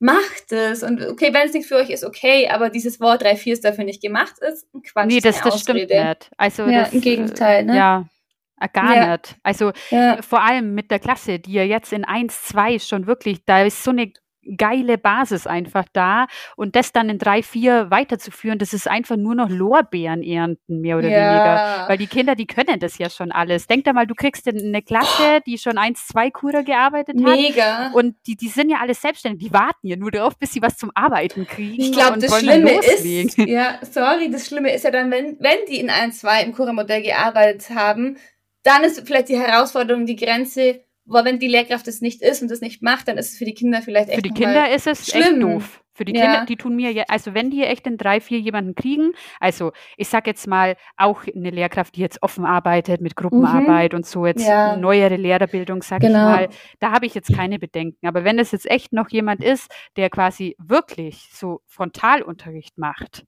[0.00, 0.82] Macht es.
[0.82, 3.64] Und okay, wenn es nicht für euch ist, okay, aber dieses Wort 3, 4 ist
[3.64, 5.06] dafür nicht gemacht, ist ein Quatsch.
[5.06, 6.30] Nee, das, das stimmt nicht.
[6.36, 7.76] Also ja, das, im Gegenteil, ne?
[7.76, 8.04] Ja,
[8.72, 9.12] Gar ja.
[9.12, 9.36] nicht.
[9.42, 10.22] Also ja.
[10.22, 13.82] vor allem mit der Klasse, die ja jetzt in 1, 2 schon wirklich, da ist
[13.82, 14.12] so eine
[14.56, 16.26] geile Basis einfach da
[16.56, 20.98] und das dann in drei, vier weiterzuführen, das ist einfach nur noch Lorbeeren ernten, mehr
[20.98, 21.16] oder ja.
[21.16, 21.88] weniger.
[21.88, 23.66] Weil die Kinder, die können das ja schon alles.
[23.66, 27.36] Denk da mal, du kriegst eine Klasse, die schon eins, zwei Kurer gearbeitet hat.
[27.36, 27.90] Mega.
[27.94, 29.48] Und die, die sind ja alles selbstständig.
[29.48, 31.82] Die warten ja nur darauf, bis sie was zum Arbeiten kriegen.
[31.82, 35.80] Ich glaube, das Schlimme ist, ja, sorry, das Schlimme ist ja dann, wenn, wenn die
[35.80, 38.16] in eins, zwei im Kurer-Modell gearbeitet haben,
[38.62, 42.50] dann ist vielleicht die Herausforderung, die Grenze, weil wenn die Lehrkraft es nicht ist und
[42.50, 44.86] es nicht macht, dann ist es für die Kinder vielleicht echt Für die Kinder ist
[44.86, 45.22] es schlimm.
[45.22, 45.80] echt doof.
[45.96, 46.22] Für die ja.
[46.22, 49.70] Kinder, die tun mir ja, also wenn die echt in drei, vier jemanden kriegen, also
[49.96, 53.98] ich sag jetzt mal auch eine Lehrkraft, die jetzt offen arbeitet mit Gruppenarbeit mhm.
[53.98, 54.76] und so jetzt ja.
[54.76, 56.30] neuere Lehrerbildung, sag genau.
[56.32, 56.48] ich mal,
[56.80, 58.08] da habe ich jetzt keine Bedenken.
[58.08, 63.24] Aber wenn es jetzt echt noch jemand ist, der quasi wirklich so Frontalunterricht macht,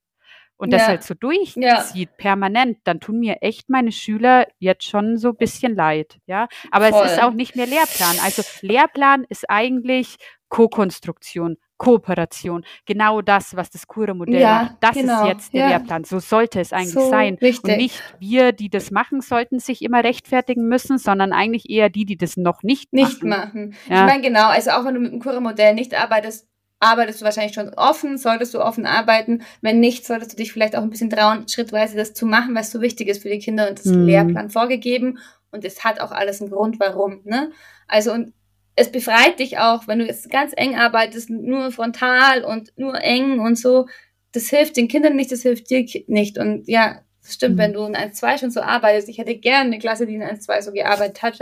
[0.57, 0.79] und ja.
[0.79, 1.85] das halt so durchzieht, ja.
[2.17, 6.47] permanent, dann tun mir echt meine Schüler jetzt schon so ein bisschen leid, ja.
[6.71, 7.05] Aber Voll.
[7.05, 8.17] es ist auch nicht mehr Lehrplan.
[8.23, 10.17] Also Lehrplan ist eigentlich
[10.49, 12.63] Co-Konstruktion, Kooperation.
[12.85, 14.75] Genau das, was das Kura-Modell ja, macht.
[14.79, 15.23] Das genau.
[15.23, 15.67] ist jetzt der ja.
[15.69, 16.03] Lehrplan.
[16.05, 17.37] So sollte es eigentlich so sein.
[17.41, 17.71] Richtig.
[17.71, 22.05] Und nicht wir, die das machen, sollten sich immer rechtfertigen müssen, sondern eigentlich eher die,
[22.05, 23.29] die das noch nicht, nicht machen.
[23.29, 23.75] machen.
[23.89, 24.05] Ja.
[24.05, 26.47] Ich meine, genau, also auch wenn du mit dem Kura-Modell nicht arbeitest,
[26.79, 29.43] arbeitest du wahrscheinlich schon offen, solltest du offen arbeiten.
[29.61, 32.71] Wenn nicht, solltest du dich vielleicht auch ein bisschen trauen, schrittweise das zu machen, es
[32.71, 34.05] so wichtig ist für die Kinder und das mhm.
[34.05, 35.19] Lehrplan vorgegeben.
[35.51, 37.21] Und es hat auch alles einen Grund, warum.
[37.23, 37.51] Ne?
[37.87, 38.33] Also und
[38.75, 43.39] es befreit dich auch, wenn du jetzt ganz eng arbeitest, nur frontal und nur eng
[43.39, 43.87] und so.
[44.33, 46.37] Das hilft den Kindern nicht, das hilft dir nicht.
[46.37, 47.59] Und ja, das stimmt, mhm.
[47.59, 49.09] wenn du in 1-2 schon so arbeitest.
[49.09, 51.39] Ich hätte gerne eine Klasse, die in 1-2 so gearbeitet hat,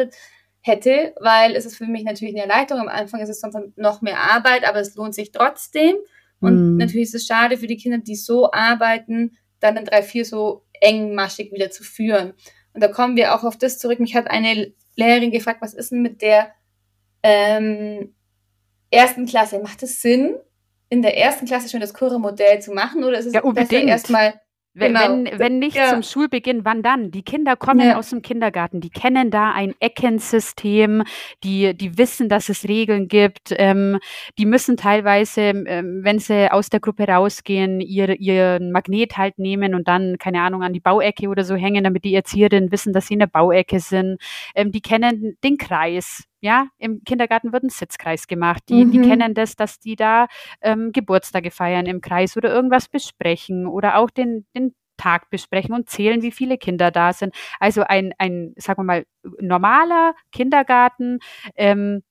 [0.65, 2.83] hätte, weil es ist für mich natürlich eine Erleichterung.
[2.83, 5.95] Am Anfang ist es sonst noch mehr Arbeit, aber es lohnt sich trotzdem.
[6.39, 6.77] Und mhm.
[6.77, 10.65] natürlich ist es schade für die Kinder, die so arbeiten, dann in drei, vier so
[10.81, 12.33] engmaschig wieder zu führen.
[12.73, 13.99] Und da kommen wir auch auf das zurück.
[13.99, 16.51] Mich hat eine Lehrerin gefragt, was ist denn mit der
[17.21, 18.15] ähm,
[18.89, 19.59] ersten Klasse?
[19.59, 20.35] Macht es Sinn,
[20.89, 24.41] in der ersten Klasse schon das Kurre-Modell zu machen oder ist es ja, besser erstmal
[24.75, 24.99] genau.
[24.99, 25.89] wenn, wenn nicht ja.
[25.89, 27.11] zum Schulbeginn, wann dann?
[27.11, 27.97] Die Kinder kommen ja.
[27.97, 31.03] aus dem Kindergarten, die kennen da ein Eckensystem,
[31.43, 33.99] die, die wissen, dass es Regeln gibt, ähm,
[34.37, 39.75] die müssen teilweise, ähm, wenn sie aus der Gruppe rausgehen, ihr, ihren Magnet halt nehmen
[39.75, 43.07] und dann, keine Ahnung, an die Bauecke oder so hängen, damit die Erzieherinnen wissen, dass
[43.07, 44.19] sie in der Bauecke sind.
[44.55, 48.63] Ähm, die kennen den Kreis, ja, im Kindergarten wird ein Sitzkreis gemacht.
[48.69, 48.91] Die, mhm.
[48.91, 50.27] die kennen das, dass die da
[50.61, 55.89] ähm, Geburtstage feiern im Kreis oder irgendwas besprechen oder auch den, den Tag besprechen und
[55.89, 57.33] zählen, wie viele Kinder da sind.
[57.59, 59.05] Also ein, ein sagen wir mal,
[59.41, 61.19] normaler Kindergarten,
[61.55, 62.03] ähm,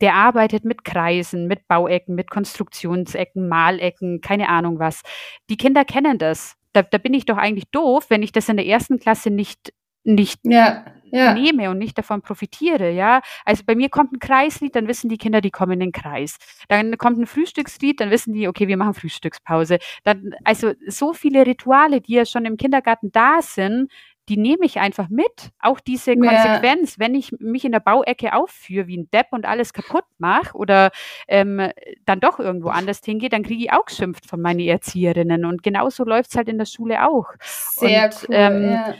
[0.00, 5.02] der arbeitet mit Kreisen, mit Bauecken, mit Konstruktionsecken, Malecken, keine Ahnung was.
[5.48, 6.56] Die Kinder kennen das.
[6.72, 9.72] Da, da bin ich doch eigentlich doof, wenn ich das in der ersten Klasse nicht
[10.04, 11.34] nicht ja, ja.
[11.34, 13.20] nehme und nicht davon profitiere, ja.
[13.44, 16.36] Also bei mir kommt ein Kreislied, dann wissen die Kinder, die kommen in den Kreis.
[16.68, 19.78] Dann kommt ein Frühstückslied, dann wissen die, okay, wir machen Frühstückspause.
[20.04, 23.90] Dann, also so viele Rituale, die ja schon im Kindergarten da sind,
[24.28, 25.50] die nehme ich einfach mit.
[25.58, 27.04] Auch diese Konsequenz, ja.
[27.04, 30.90] wenn ich mich in der Bauecke aufführe wie ein Depp und alles kaputt mache oder
[31.26, 31.68] ähm,
[32.06, 35.44] dann doch irgendwo anders hingehe, dann kriege ich auch geschimpft von meinen Erzieherinnen.
[35.44, 37.26] Und genauso läuft es halt in der Schule auch.
[37.40, 38.34] Sehr und, cool.
[38.36, 38.94] Ähm, ja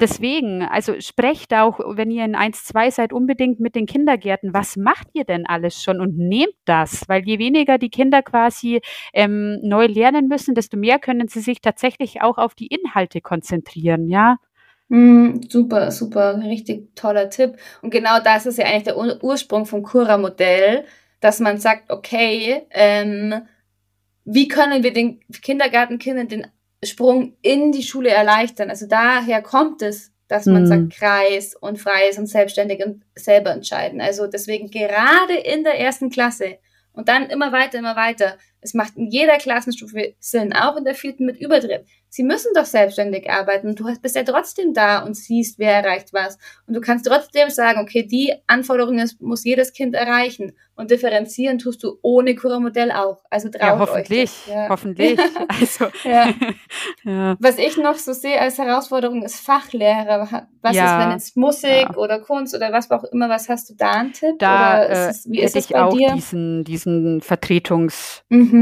[0.00, 4.54] deswegen, also sprecht auch, wenn ihr in 1, 2 seid, unbedingt mit den Kindergärten.
[4.54, 7.08] Was macht ihr denn alles schon und nehmt das?
[7.08, 8.80] Weil je weniger die Kinder quasi
[9.12, 14.08] ähm, neu lernen müssen, desto mehr können sie sich tatsächlich auch auf die Inhalte konzentrieren,
[14.08, 14.36] ja?
[14.88, 17.56] Mm, super, super, richtig toller Tipp.
[17.82, 20.84] Und genau das ist ja eigentlich der Ur Ursprung vom Cura-Modell,
[21.20, 23.34] dass man sagt, okay, ähm,
[24.24, 26.46] wie können wir den Kindergartenkindern den
[26.82, 28.70] Sprung in die Schule erleichtern.
[28.70, 30.66] Also daher kommt es, dass man mhm.
[30.66, 34.00] sagt Kreis und freies und selbstständig und selber entscheiden.
[34.00, 36.58] Also deswegen gerade in der ersten Klasse
[36.92, 40.94] und dann immer weiter, immer weiter Es macht in jeder Klassenstufe Sinn, auch in der
[40.94, 41.86] vierten mit Übertritt.
[42.08, 43.74] Sie müssen doch selbstständig arbeiten.
[43.74, 46.38] Du bist ja trotzdem da und siehst, wer erreicht was.
[46.66, 50.52] Und du kannst trotzdem sagen, okay, die Anforderungen muss jedes Kind erreichen.
[50.76, 53.22] Und differenzieren tust du ohne Kura-Modell auch.
[53.30, 54.54] Also traut ja, hoffentlich, euch.
[54.54, 54.68] Ja.
[54.68, 55.18] hoffentlich.
[55.48, 56.34] Also, ja.
[57.04, 57.36] ja.
[57.40, 60.48] Was ich noch so sehe als Herausforderung ist Fachlehrer.
[60.60, 60.84] Was ja.
[60.84, 64.12] ist, wenn jetzt Musik oder Kunst oder was auch immer, was hast du da einen
[64.12, 64.38] Tipp?
[64.38, 66.12] Da äh, es, wie hätte ich auch dir?
[66.14, 68.55] diesen, diesen Vertretungssitzplan mhm.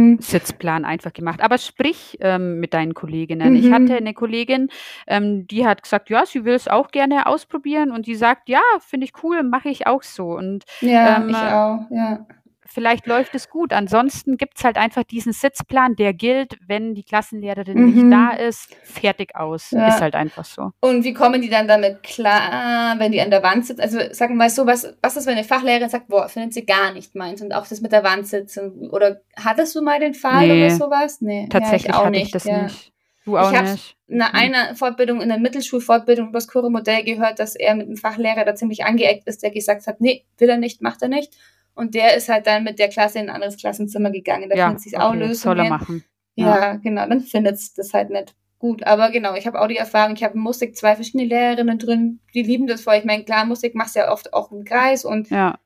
[0.84, 1.40] Einfach gemacht.
[1.42, 3.50] Aber sprich ähm, mit deinen Kolleginnen.
[3.50, 3.56] Mhm.
[3.56, 4.68] Ich hatte eine Kollegin,
[5.06, 8.62] ähm, die hat gesagt, ja, sie will es auch gerne ausprobieren und die sagt, ja,
[8.80, 10.36] finde ich cool, mache ich auch so.
[10.36, 12.26] Und ja, ähm, ich auch, ja
[12.74, 13.72] vielleicht läuft es gut.
[13.72, 17.94] Ansonsten gibt es halt einfach diesen Sitzplan, der gilt, wenn die Klassenlehrerin mhm.
[17.94, 19.70] nicht da ist, fertig aus.
[19.70, 19.88] Ja.
[19.88, 20.72] Ist halt einfach so.
[20.80, 23.80] Und wie kommen die dann damit klar, wenn die an der Wand sitzen?
[23.80, 26.66] Also sagen wir mal so, was, was ist, wenn eine Fachlehrerin sagt, boah, findet sie
[26.66, 28.90] gar nicht meins und auch das mit der Wand sitzen?
[28.90, 30.66] Oder hattest du mal den Fall nee.
[30.66, 31.20] oder sowas?
[31.20, 32.26] Nee, tatsächlich ja, ich auch nicht.
[32.26, 32.62] Ich das ja.
[32.64, 32.92] nicht.
[33.24, 37.56] Du auch ich habe in einer Fortbildung, in der Mittelschulfortbildung über das Kurre-Modell gehört, dass
[37.56, 40.82] er mit einem Fachlehrer da ziemlich angeeckt ist, der gesagt hat, nee, will er nicht,
[40.82, 41.32] macht er nicht.
[41.74, 44.48] Und der ist halt dann mit der Klasse in ein anderes Klassenzimmer gegangen.
[44.48, 45.34] Da ja, findet sich okay, auch Lösungen.
[45.34, 46.04] Soll er machen.
[46.36, 48.84] Ja, ja genau, dann findet es das halt nicht gut.
[48.86, 52.20] Aber genau, ich habe auch die Erfahrung, ich habe in Musik zwei verschiedene Lehrerinnen drin,
[52.32, 52.94] die lieben das vor.
[52.94, 55.58] Ich meine, klar, Musik machst du ja oft auch im Kreis und ja.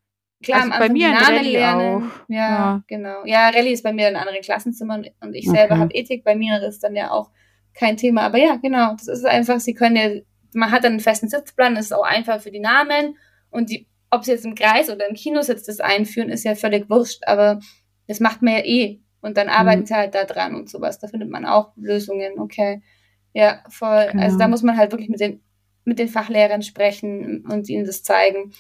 [0.42, 2.10] klar, also am bei mir Namen lernen.
[2.28, 3.24] Ja, ja, genau.
[3.24, 5.80] Ja, Rallye ist bei mir in anderen Klassenzimmern und ich selber okay.
[5.82, 7.30] habe Ethik, bei mir ist dann ja auch
[7.74, 8.22] kein Thema.
[8.22, 10.20] Aber ja, genau, das ist einfach, sie können ja,
[10.54, 13.16] man hat dann einen festen Sitzplan, das ist auch einfach für die Namen
[13.50, 16.54] und die ob sie jetzt im Kreis oder im Kino sitzt, das einführen, ist ja
[16.54, 17.60] völlig wurscht, aber
[18.06, 19.00] das macht man ja eh.
[19.20, 19.86] Und dann arbeiten mhm.
[19.86, 20.98] sie halt da dran und sowas.
[20.98, 22.82] Da findet man auch Lösungen, okay.
[23.32, 24.08] Ja, voll.
[24.12, 24.22] Genau.
[24.22, 25.42] Also da muss man halt wirklich mit den,
[25.84, 28.52] mit den Fachlehrern sprechen und ihnen das zeigen.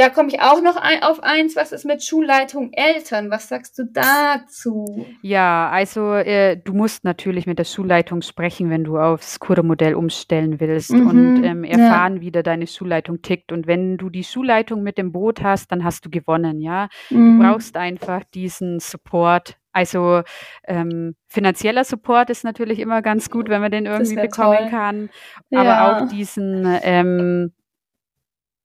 [0.00, 1.56] Da komme ich auch noch ein, auf eins.
[1.56, 3.30] Was ist mit Schulleitung Eltern?
[3.30, 5.06] Was sagst du dazu?
[5.20, 10.58] Ja, also äh, du musst natürlich mit der Schulleitung sprechen, wenn du aufs Kurmodell umstellen
[10.58, 12.20] willst mhm, und ähm, erfahren, ja.
[12.22, 13.52] wie da deine Schulleitung tickt.
[13.52, 16.88] Und wenn du die Schulleitung mit dem Boot hast, dann hast du gewonnen, ja.
[17.10, 17.38] Mhm.
[17.38, 20.22] Du brauchst einfach diesen Support also
[20.64, 24.68] ähm, finanzieller Support ist natürlich immer ganz gut, wenn man den irgendwie bekommen toll.
[24.68, 25.10] kann.
[25.52, 25.98] Aber ja.
[26.02, 27.52] auch diesen ähm,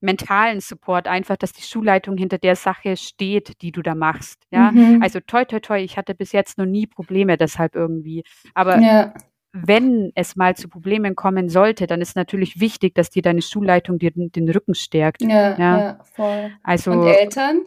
[0.05, 4.43] mentalen Support einfach, dass die Schulleitung hinter der Sache steht, die du da machst.
[4.51, 5.01] Ja, mhm.
[5.01, 8.23] also toi toi toi, ich hatte bis jetzt noch nie Probleme deshalb irgendwie.
[8.53, 9.13] Aber ja.
[9.51, 13.99] wenn es mal zu Problemen kommen sollte, dann ist natürlich wichtig, dass dir deine Schulleitung
[13.99, 15.21] dir den, den Rücken stärkt.
[15.21, 16.53] Ja, ja, ja voll.
[16.63, 17.65] Also, Und Eltern?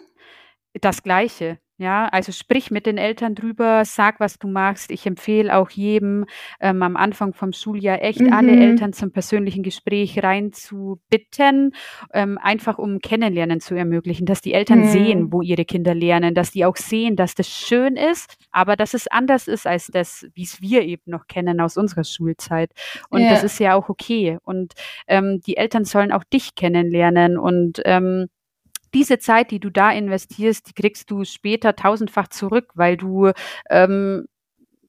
[0.81, 1.59] Das Gleiche.
[1.80, 4.90] Ja, also sprich mit den Eltern drüber, sag, was du machst.
[4.90, 6.26] Ich empfehle auch jedem
[6.58, 8.32] ähm, am Anfang vom Schuljahr echt mhm.
[8.32, 11.72] alle Eltern zum persönlichen Gespräch reinzubitten,
[12.12, 14.88] ähm, einfach um Kennenlernen zu ermöglichen, dass die Eltern mhm.
[14.88, 18.92] sehen, wo ihre Kinder lernen, dass die auch sehen, dass das schön ist, aber dass
[18.92, 22.72] es anders ist als das, wie es wir eben noch kennen aus unserer Schulzeit.
[23.08, 23.30] Und ja.
[23.30, 24.38] das ist ja auch okay.
[24.42, 24.72] Und
[25.06, 28.26] ähm, die Eltern sollen auch dich kennenlernen und ähm,
[28.94, 33.33] diese Zeit, die du da investierst, die kriegst du später tausendfach zurück, weil du
[33.70, 34.27] ähm,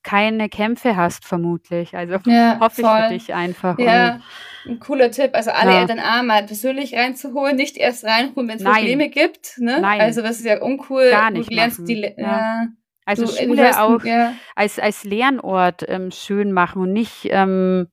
[0.04, 1.96] keine Kämpfe hast, vermutlich.
[1.96, 2.98] Also ja, hoffe voll.
[2.98, 3.78] ich für dich einfach.
[3.80, 4.22] Ja,
[4.66, 5.32] ein cooler Tipp.
[5.34, 5.82] Also alle ja.
[5.82, 9.58] Eltern A mal persönlich reinzuholen, nicht erst reinholen, wenn es Probleme gibt.
[9.58, 9.80] Ne?
[9.82, 10.02] Nein.
[10.02, 11.10] Also das ist ja uncool.
[11.10, 11.50] Gar nicht.
[11.52, 12.14] Du lernst die, ja.
[12.18, 12.68] ja.
[13.06, 14.34] Also du, Schule du auch ja.
[14.56, 17.88] als, als Lernort ähm, schön machen und nicht ähm,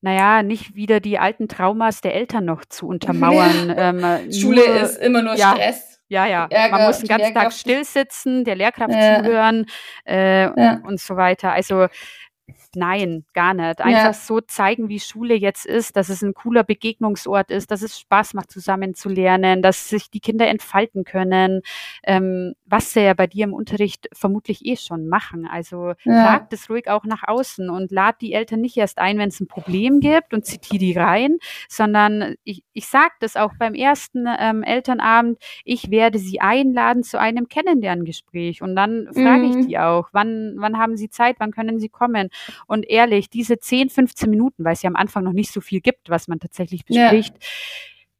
[0.00, 3.74] naja, nicht wieder die alten Traumas der Eltern noch zu untermauern.
[3.76, 6.00] ähm, Schule nur, ist immer nur ja, Stress.
[6.08, 6.46] Ja, ja.
[6.50, 9.22] Ärger, Man muss den ganzen Tag still sitzen, der Lehrkraft ja.
[9.22, 9.66] zuhören
[10.06, 10.80] äh, ja.
[10.84, 11.52] und so weiter.
[11.52, 11.86] Also
[12.74, 13.80] Nein, gar nicht.
[13.80, 14.12] Einfach ja.
[14.12, 18.34] so zeigen, wie Schule jetzt ist, dass es ein cooler Begegnungsort ist, dass es Spaß
[18.34, 21.62] macht, zusammen zu lernen, dass sich die Kinder entfalten können,
[22.04, 25.46] ähm, was sie ja bei dir im Unterricht vermutlich eh schon machen.
[25.46, 26.24] Also ja.
[26.24, 29.40] tragt es ruhig auch nach außen und lad die Eltern nicht erst ein, wenn es
[29.40, 34.26] ein Problem gibt und zitiere die rein, sondern ich, ich sage das auch beim ersten
[34.38, 39.58] ähm, Elternabend, ich werde sie einladen zu einem Kennenlerngespräch und dann frage mhm.
[39.58, 42.30] ich die auch, wann, wann haben sie Zeit, wann können sie kommen?
[42.66, 45.80] Und ehrlich, diese 10, 15 Minuten, weil es ja am Anfang noch nicht so viel
[45.80, 47.48] gibt, was man tatsächlich bespricht, ja.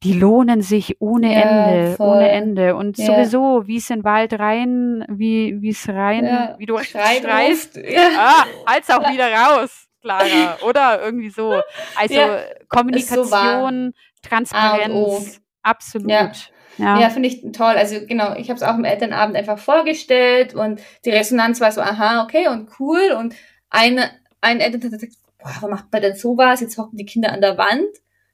[0.02, 2.16] Die lohnen sich ohne ja, Ende, voll.
[2.16, 2.76] ohne Ende.
[2.76, 3.06] Und ja.
[3.06, 7.78] sowieso, wie es in den Wald rein, wie es rein, wie du schreist,
[8.18, 9.88] ah, halt's auch wieder raus.
[10.00, 11.60] Clara, oder irgendwie so.
[11.94, 12.20] Also
[12.68, 16.10] Kommunikation, so Transparenz, absolut.
[16.10, 16.32] Ja.
[16.78, 17.74] Ja, finde ich toll.
[17.74, 21.82] Also genau, ich habe es auch im Elternabend einfach vorgestellt und die Resonanz war so,
[21.82, 23.14] aha, okay und cool.
[23.18, 23.34] Und
[23.68, 24.10] eine,
[24.40, 26.62] ein Elternteil sagt, boah, warum macht man denn sowas?
[26.62, 27.90] Jetzt hocken die Kinder an der Wand.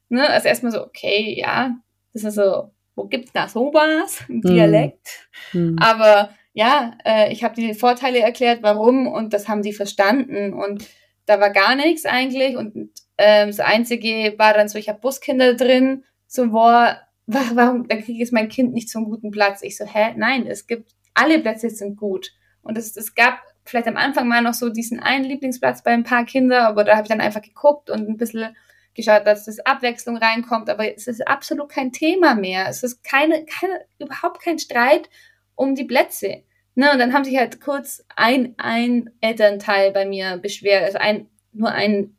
[0.09, 0.27] Ne?
[0.29, 1.75] Also erstmal so, okay, ja,
[2.13, 4.41] das ist so, wo gibt's da sowas im hm.
[4.41, 5.29] Dialekt?
[5.51, 5.77] Hm.
[5.79, 10.87] Aber ja, äh, ich habe die Vorteile erklärt, warum und das haben sie verstanden und
[11.25, 15.53] da war gar nichts eigentlich und ähm, das Einzige war dann so, ich habe Buskinder
[15.53, 19.61] drin, so, boah, warum, dann kriege ich mein Kind nicht zum guten Platz.
[19.61, 22.31] Ich so, hä, nein, es gibt, alle Plätze sind gut.
[22.61, 26.03] Und es, es gab vielleicht am Anfang mal noch so diesen einen Lieblingsplatz bei ein
[26.03, 28.55] paar Kindern, aber da habe ich dann einfach geguckt und ein bisschen
[28.97, 32.67] geschaut, dass das Abwechslung reinkommt, aber es ist absolut kein Thema mehr.
[32.67, 35.09] Es ist keine, keine, überhaupt kein Streit
[35.55, 36.43] um die Plätze.
[36.75, 41.27] Ne, und dann haben sich halt kurz ein, ein Elternteil bei mir beschwert, also ein,
[41.51, 42.17] nur ein,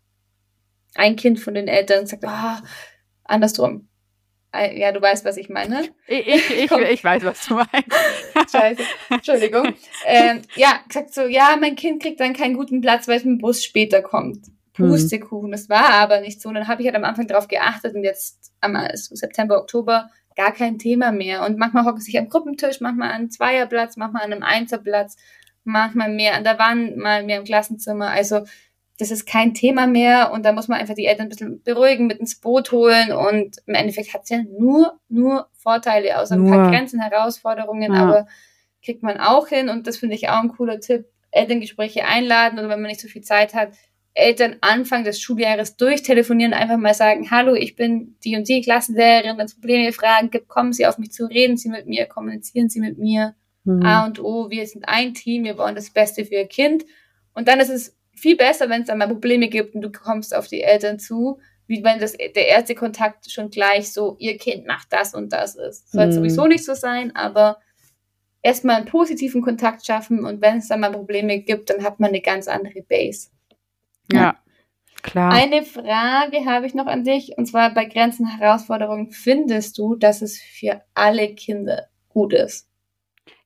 [0.95, 2.67] ein Kind von den Eltern sagt, oh,
[3.25, 3.89] andersrum.
[4.53, 5.89] Ja, du weißt, was ich meine.
[6.07, 8.51] Ich, ich, ich, ich weiß, was du meinst.
[8.51, 8.83] Scheiße.
[9.11, 9.75] Entschuldigung.
[10.07, 13.35] Ähm, ja, gesagt so, ja, mein Kind kriegt dann keinen guten Platz, weil es mit
[13.35, 14.47] dem Bus später kommt.
[14.79, 14.89] Hm.
[14.89, 15.51] Pustekuchen.
[15.51, 16.49] Das war aber nicht so.
[16.49, 20.53] Und dann habe ich halt am Anfang darauf geachtet und jetzt am September, Oktober gar
[20.53, 21.45] kein Thema mehr.
[21.45, 25.17] Und manchmal hocke ich am Gruppentisch, manchmal an einem Zweierplatz, manchmal an einem Einserplatz,
[25.65, 28.09] manchmal mehr an der Wand, mal mehr im Klassenzimmer.
[28.09, 28.45] Also
[28.99, 32.07] das ist kein Thema mehr und da muss man einfach die Eltern ein bisschen beruhigen,
[32.07, 36.51] mit ins Boot holen und im Endeffekt hat es ja nur, nur Vorteile, außer ein
[36.51, 38.01] paar Grenzen, Herausforderungen, ja.
[38.01, 38.27] aber
[38.83, 41.07] kriegt man auch hin und das finde ich auch ein cooler Tipp.
[41.31, 43.73] Elterngespräche einladen oder wenn man nicht so viel Zeit hat,
[44.19, 49.39] Eltern Anfang des Schuljahres durchtelefonieren, einfach mal sagen, hallo, ich bin die und die Klassenlehrerin,
[49.39, 52.69] wenn es Probleme, Fragen gibt, kommen Sie auf mich zu, reden Sie mit mir, kommunizieren
[52.69, 53.35] Sie mit mir.
[53.65, 53.83] Mhm.
[53.85, 56.85] A und O, wir sind ein Team, wir wollen das Beste für Ihr Kind.
[57.33, 60.35] Und dann ist es viel besser, wenn es dann mal Probleme gibt und du kommst
[60.35, 64.67] auf die Eltern zu, wie wenn das der erste Kontakt schon gleich so, ihr Kind
[64.67, 65.93] macht das und das ist.
[65.93, 66.13] Soll mhm.
[66.13, 67.59] sowieso nicht so sein, aber
[68.43, 72.09] erstmal einen positiven Kontakt schaffen und wenn es dann mal Probleme gibt, dann hat man
[72.09, 73.29] eine ganz andere Base.
[74.11, 74.37] Ja,
[75.03, 75.33] klar.
[75.33, 79.11] Eine Frage habe ich noch an dich, und zwar bei Grenzen Herausforderungen.
[79.11, 82.69] Findest du, dass es für alle Kinder gut ist?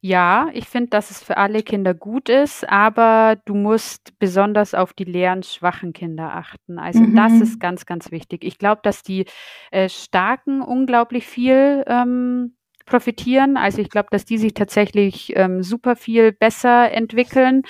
[0.04, 4.92] Ja, ich finde, dass es für alle Kinder gut ist, aber du musst besonders auf
[4.92, 6.80] die lernschwachen Kinder achten.
[6.80, 7.14] Also mhm.
[7.14, 8.42] das ist ganz, ganz wichtig.
[8.44, 9.26] Ich glaube, dass die
[9.70, 13.56] äh, Starken unglaublich viel ähm, profitieren.
[13.56, 17.62] Also ich glaube, dass die sich tatsächlich ähm, super viel besser entwickeln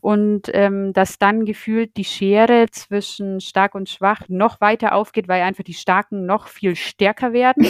[0.00, 5.42] und ähm, dass dann gefühlt die Schere zwischen stark und schwach noch weiter aufgeht, weil
[5.42, 7.66] einfach die Starken noch viel stärker werden.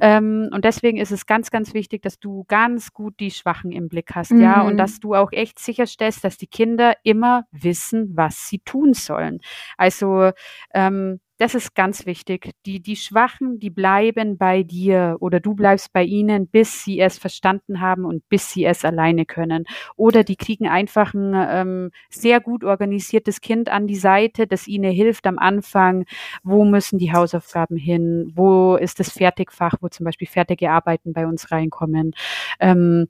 [0.00, 3.88] Ähm, und deswegen ist es ganz, ganz wichtig, dass du ganz gut die Schwachen im
[3.88, 4.40] Blick hast, mhm.
[4.40, 4.78] ja, und mhm.
[4.78, 9.40] dass du auch echt sicherstellst, dass die Kinder immer wissen, was sie tun sollen.
[9.76, 10.30] Also
[10.72, 12.50] ähm, das ist ganz wichtig.
[12.66, 17.16] Die, die Schwachen, die bleiben bei dir oder du bleibst bei ihnen, bis sie es
[17.16, 19.64] verstanden haben und bis sie es alleine können.
[19.96, 24.92] Oder die kriegen einfach ein ähm, sehr gut organisiertes Kind an die Seite, das ihnen
[24.92, 26.04] hilft am Anfang.
[26.42, 28.30] Wo müssen die Hausaufgaben hin?
[28.34, 32.12] Wo ist das Fertigfach, wo zum Beispiel fertige Arbeiten bei uns reinkommen?
[32.58, 33.08] Ähm,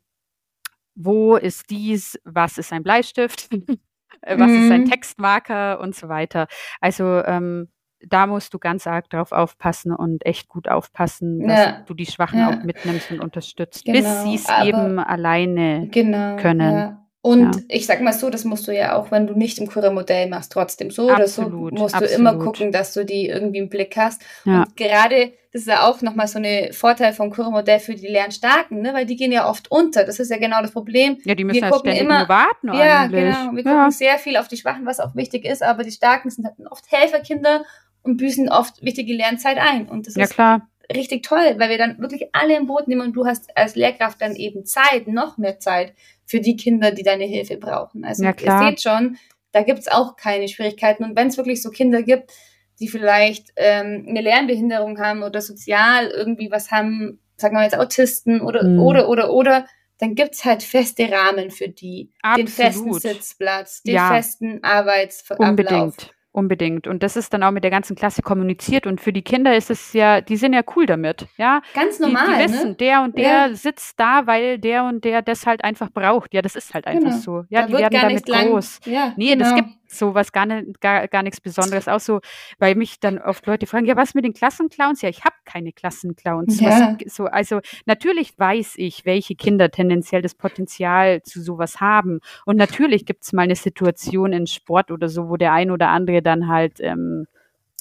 [0.95, 2.17] wo ist dies?
[2.23, 3.49] Was ist ein Bleistift?
[4.23, 4.63] was mhm.
[4.63, 4.89] ist ein mhm.
[4.89, 6.47] Textmarker und so weiter.
[6.81, 7.69] Also ähm,
[8.07, 11.83] da musst du ganz arg drauf aufpassen und echt gut aufpassen, dass ja.
[11.87, 12.51] du die Schwachen ja.
[12.51, 13.99] auch mitnimmst und unterstützt, genau.
[13.99, 16.75] bis sie es eben alleine genau, können.
[16.75, 17.01] Ja.
[17.23, 17.63] Und ja.
[17.69, 20.53] ich sag mal so, das musst du ja auch, wenn du nicht im Kuriermodell machst,
[20.53, 22.15] trotzdem so absolut, oder so, musst absolut.
[22.15, 24.23] du immer gucken, dass du die irgendwie im Blick hast.
[24.47, 24.63] Ja.
[24.63, 28.81] Und gerade, das ist ja auch nochmal so eine Vorteil vom Kuriermodell für die Lernstarken,
[28.81, 28.95] ne?
[28.95, 30.05] weil die gehen ja oft unter.
[30.05, 31.19] Das ist ja genau das Problem.
[31.25, 33.37] Ja, die müssen wir halt gucken ständig immer, nur warten Ja, eigentlich.
[33.37, 33.53] genau.
[33.55, 36.47] Wir gucken sehr viel auf die Schwachen, was auch wichtig ist, aber die Starken sind
[36.47, 37.65] halt oft Helferkinder
[38.03, 39.89] und büßen oft wichtige Lernzeit ein.
[39.89, 40.69] Und das ja, ist klar.
[40.95, 44.21] richtig toll, weil wir dann wirklich alle im Boot nehmen und du hast als Lehrkraft
[44.21, 48.05] dann eben Zeit, noch mehr Zeit für die Kinder, die deine Hilfe brauchen.
[48.05, 49.17] Also ja, ihr seht schon,
[49.53, 51.05] da gibt's auch keine Schwierigkeiten.
[51.05, 52.33] Und wenn es wirklich so Kinder gibt,
[52.79, 58.41] die vielleicht ähm, eine Lernbehinderung haben oder sozial irgendwie was haben, sagen wir jetzt Autisten
[58.41, 58.81] oder mhm.
[58.81, 59.67] oder oder oder,
[59.99, 62.11] dann gibt's halt feste Rahmen für die.
[62.23, 62.49] Absolut.
[62.49, 64.15] Den festen Sitzplatz, den ja.
[64.15, 65.51] festen Arbeitsablauf.
[65.51, 66.15] Unbedingt.
[66.33, 66.87] Unbedingt.
[66.87, 68.87] Und das ist dann auch mit der ganzen Klasse kommuniziert.
[68.87, 71.27] Und für die Kinder ist es ja, die sind ja cool damit.
[71.39, 72.27] Ja, ganz normal.
[72.27, 72.75] Die, die wissen, ne?
[72.77, 73.55] der und der ja.
[73.55, 76.33] sitzt da, weil der und der das halt einfach braucht.
[76.33, 77.17] Ja, das ist halt einfach genau.
[77.17, 77.45] so.
[77.49, 78.81] Ja, da die werden damit groß.
[78.85, 79.45] Ja, nee, genau.
[79.45, 81.89] das gibt so was gar, nicht, gar, gar nichts Besonderes.
[81.89, 82.21] Auch so,
[82.59, 85.03] weil mich dann oft Leute fragen, ja, was mit den Klassenclowns?
[85.03, 86.61] Ja, ich habe keine Klassenclowns.
[86.61, 86.97] Ja.
[87.01, 92.21] Was, so, also natürlich weiß ich, welche Kinder tendenziell das Potenzial zu sowas haben.
[92.47, 95.89] Und natürlich gibt es mal eine Situation in Sport oder so, wo der ein oder
[95.89, 97.27] andere dann halt ähm,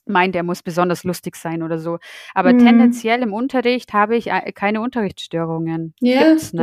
[0.06, 2.00] meint, er muss besonders lustig sein oder so.
[2.34, 2.60] Aber mhm.
[2.60, 5.93] tendenziell im Unterricht habe ich äh, keine Unterrichtsstörungen.
[6.00, 6.54] Ja, nicht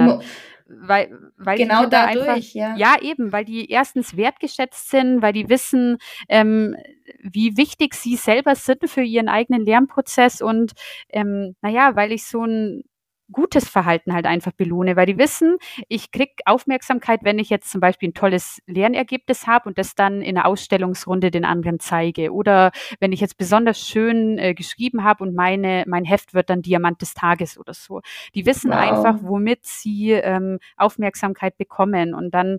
[0.68, 2.76] weil, weil genau die dadurch, einfach, ja.
[2.76, 5.98] ja eben, weil die erstens wertgeschätzt sind, weil die wissen,
[6.28, 6.76] ähm,
[7.22, 10.72] wie wichtig sie selber sind für ihren eigenen Lernprozess und
[11.10, 12.82] ähm, naja, weil ich so ein
[13.32, 15.56] gutes Verhalten halt einfach belohne, weil die wissen,
[15.88, 20.22] ich krieg Aufmerksamkeit, wenn ich jetzt zum Beispiel ein tolles Lernergebnis habe und das dann
[20.22, 22.32] in einer Ausstellungsrunde den anderen zeige.
[22.32, 22.70] Oder
[23.00, 27.02] wenn ich jetzt besonders schön äh, geschrieben habe und meine, mein Heft wird dann Diamant
[27.02, 28.00] des Tages oder so.
[28.34, 28.78] Die wissen wow.
[28.78, 32.14] einfach, womit sie ähm, Aufmerksamkeit bekommen.
[32.14, 32.58] Und dann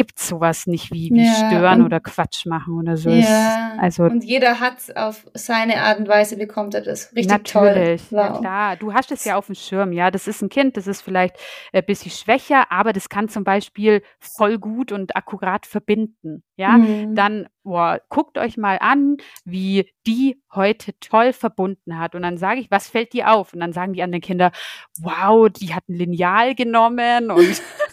[0.00, 3.10] gibt sowas nicht wie, wie ja, stören oder Quatsch machen oder so.
[3.10, 7.14] Ja, also, und jeder hat auf seine Art und Weise bekommt er das.
[7.14, 8.18] Richtig natürlich, toll.
[8.18, 8.40] Wow.
[8.40, 8.76] klar.
[8.76, 10.10] Du hast es ja auf dem Schirm, ja.
[10.10, 11.36] Das ist ein Kind, das ist vielleicht
[11.74, 16.44] ein bisschen schwächer, aber das kann zum Beispiel voll gut und akkurat verbinden.
[16.56, 17.14] Ja, mhm.
[17.14, 22.14] dann boah, guckt euch mal an, wie die heute toll verbunden hat.
[22.14, 23.52] Und dann sage ich, was fällt dir auf?
[23.52, 24.50] Und dann sagen die anderen Kinder,
[24.98, 27.62] wow, die hat ein Lineal genommen und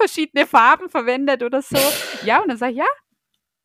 [0.00, 1.78] verschiedene Farben verwendet oder so.
[2.24, 2.86] Ja, und dann sage ich, ja,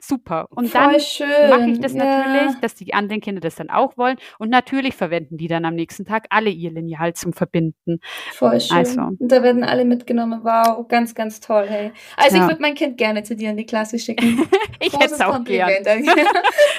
[0.08, 0.48] super.
[0.52, 2.04] Und Voll dann mache ich das ja.
[2.04, 4.18] natürlich, dass die anderen Kinder das dann auch wollen.
[4.40, 8.00] Und natürlich verwenden die dann am nächsten Tag alle ihr Lineal zum Verbinden.
[8.32, 8.78] Voll schön.
[8.78, 9.02] Also.
[9.02, 10.42] Und da werden alle mitgenommen.
[10.44, 11.66] Wow, ganz, ganz toll.
[11.68, 11.92] Hey.
[12.18, 12.44] Also ja.
[12.44, 14.48] ich würde mein Kind gerne zu dir in die Klasse schicken.
[14.80, 15.76] ich hätte es auch gerne.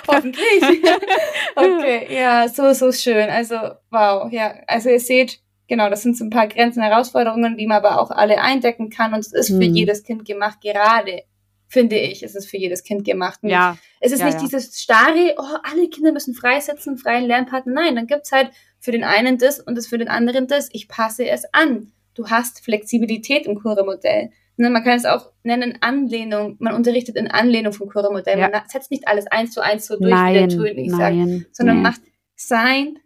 [0.09, 0.63] Hoffentlich.
[1.57, 3.29] okay, ja, so, so schön.
[3.29, 3.57] Also,
[3.91, 4.55] wow, ja.
[4.67, 8.11] Also ihr seht, Genau, das sind so ein paar Grenzen, Herausforderungen, die man aber auch
[8.11, 9.15] alle eindecken kann.
[9.15, 9.59] Und es ist mhm.
[9.59, 11.23] für jedes Kind gemacht, gerade
[11.69, 13.41] finde ich, ist es für jedes Kind gemacht.
[13.43, 13.77] Und ja.
[14.01, 14.41] Es ist ja, nicht ja.
[14.43, 17.73] dieses starre, oh, alle Kinder müssen freisetzen, freien Lernpartner.
[17.73, 20.69] Nein, dann gibt's halt für den einen das und das für den anderen das.
[20.73, 21.93] Ich passe es an.
[22.15, 24.31] Du hast Flexibilität im Kuremodell.
[24.59, 26.57] Ne, man kann es auch nennen Anlehnung.
[26.61, 28.39] Man unterrichtet in Anlehnung vom Kuremodell.
[28.39, 28.49] Ja.
[28.49, 31.17] Man setzt nicht alles eins zu eins so durch, nein, wie der Turing sagt,
[31.53, 31.83] sondern nee.
[31.83, 32.01] macht
[32.37, 32.99] sein,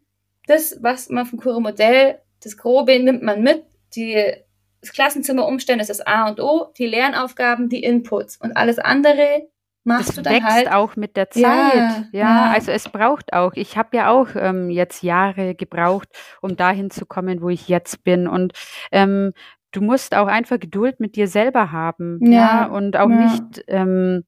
[0.46, 3.64] das, was man vom Kuremodell das Grobe nimmt man mit,
[3.94, 4.34] die,
[4.80, 9.48] das Klassenzimmer umstellen ist das A und O, die Lernaufgaben, die Inputs und alles andere
[9.82, 10.72] machst das du dann wächst halt.
[10.72, 11.42] auch mit der Zeit.
[11.42, 12.50] Ja, ja, ja.
[12.52, 13.52] also es braucht auch.
[13.54, 16.08] Ich habe ja auch ähm, jetzt Jahre gebraucht,
[16.42, 18.52] um dahin zu kommen, wo ich jetzt bin und
[18.92, 19.32] ähm,
[19.72, 24.24] Du musst auch einfach Geduld mit dir selber haben, ja, ja und auch nicht ähm,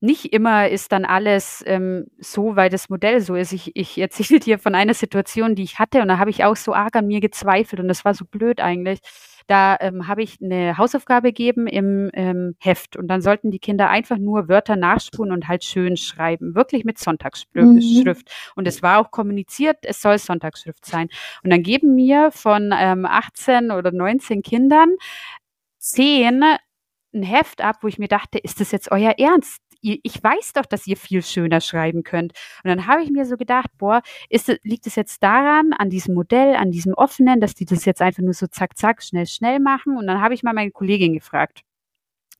[0.00, 3.52] nicht immer ist dann alles ähm, so, weil das Modell so ist.
[3.52, 6.56] Ich, ich erzähle dir von einer Situation, die ich hatte und da habe ich auch
[6.56, 9.00] so arg an mir gezweifelt und das war so blöd eigentlich.
[9.48, 13.88] Da ähm, habe ich eine Hausaufgabe gegeben im ähm, Heft und dann sollten die Kinder
[13.88, 17.56] einfach nur Wörter nachspulen und halt schön schreiben, wirklich mit Sonntagsschrift.
[17.56, 18.14] Mhm.
[18.56, 21.08] Und es war auch kommuniziert, es soll Sonntagsschrift sein.
[21.42, 24.90] Und dann geben mir von ähm, 18 oder 19 Kindern
[25.78, 26.42] zehn
[27.14, 29.62] ein Heft ab, wo ich mir dachte, ist das jetzt euer Ernst?
[29.80, 32.32] Ihr, ich weiß doch, dass ihr viel schöner schreiben könnt.
[32.64, 36.14] Und dann habe ich mir so gedacht, boah, ist, liegt es jetzt daran, an diesem
[36.14, 39.60] Modell, an diesem offenen, dass die das jetzt einfach nur so zack, zack, schnell, schnell
[39.60, 39.96] machen?
[39.96, 41.62] Und dann habe ich mal meine Kollegin gefragt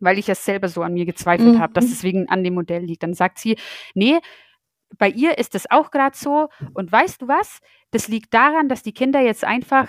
[0.01, 1.59] weil ich es selber so an mir gezweifelt mhm.
[1.59, 3.03] habe, dass es wegen an dem Modell liegt.
[3.03, 3.57] Dann sagt sie,
[3.95, 4.20] nee,
[4.97, 6.49] bei ihr ist es auch gerade so.
[6.74, 7.59] Und weißt du was?
[7.91, 9.89] Das liegt daran, dass die Kinder jetzt einfach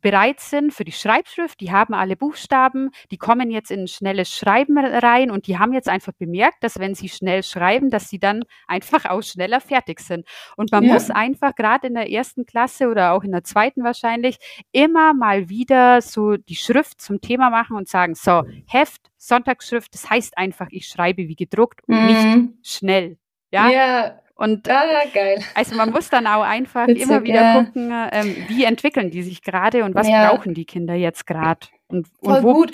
[0.00, 4.78] bereit sind für die Schreibschrift, die haben alle Buchstaben, die kommen jetzt in schnelles Schreiben
[4.78, 8.44] rein und die haben jetzt einfach bemerkt, dass wenn sie schnell schreiben, dass sie dann
[8.66, 10.26] einfach auch schneller fertig sind.
[10.56, 10.92] Und man ja.
[10.92, 14.36] muss einfach gerade in der ersten Klasse oder auch in der zweiten wahrscheinlich
[14.72, 20.08] immer mal wieder so die Schrift zum Thema machen und sagen, so, Heft, Sonntagsschrift, das
[20.08, 22.06] heißt einfach, ich schreibe wie gedruckt und mhm.
[22.06, 23.18] nicht schnell.
[23.50, 23.68] Ja.
[23.70, 24.18] ja.
[24.38, 24.84] Und ah,
[25.14, 25.42] geil.
[25.54, 27.64] also man muss dann auch einfach Witzig, immer wieder ja.
[27.64, 30.28] gucken, ähm, wie entwickeln die sich gerade und was ja.
[30.28, 31.66] brauchen die Kinder jetzt gerade.
[31.88, 32.72] Und, und wo, gut.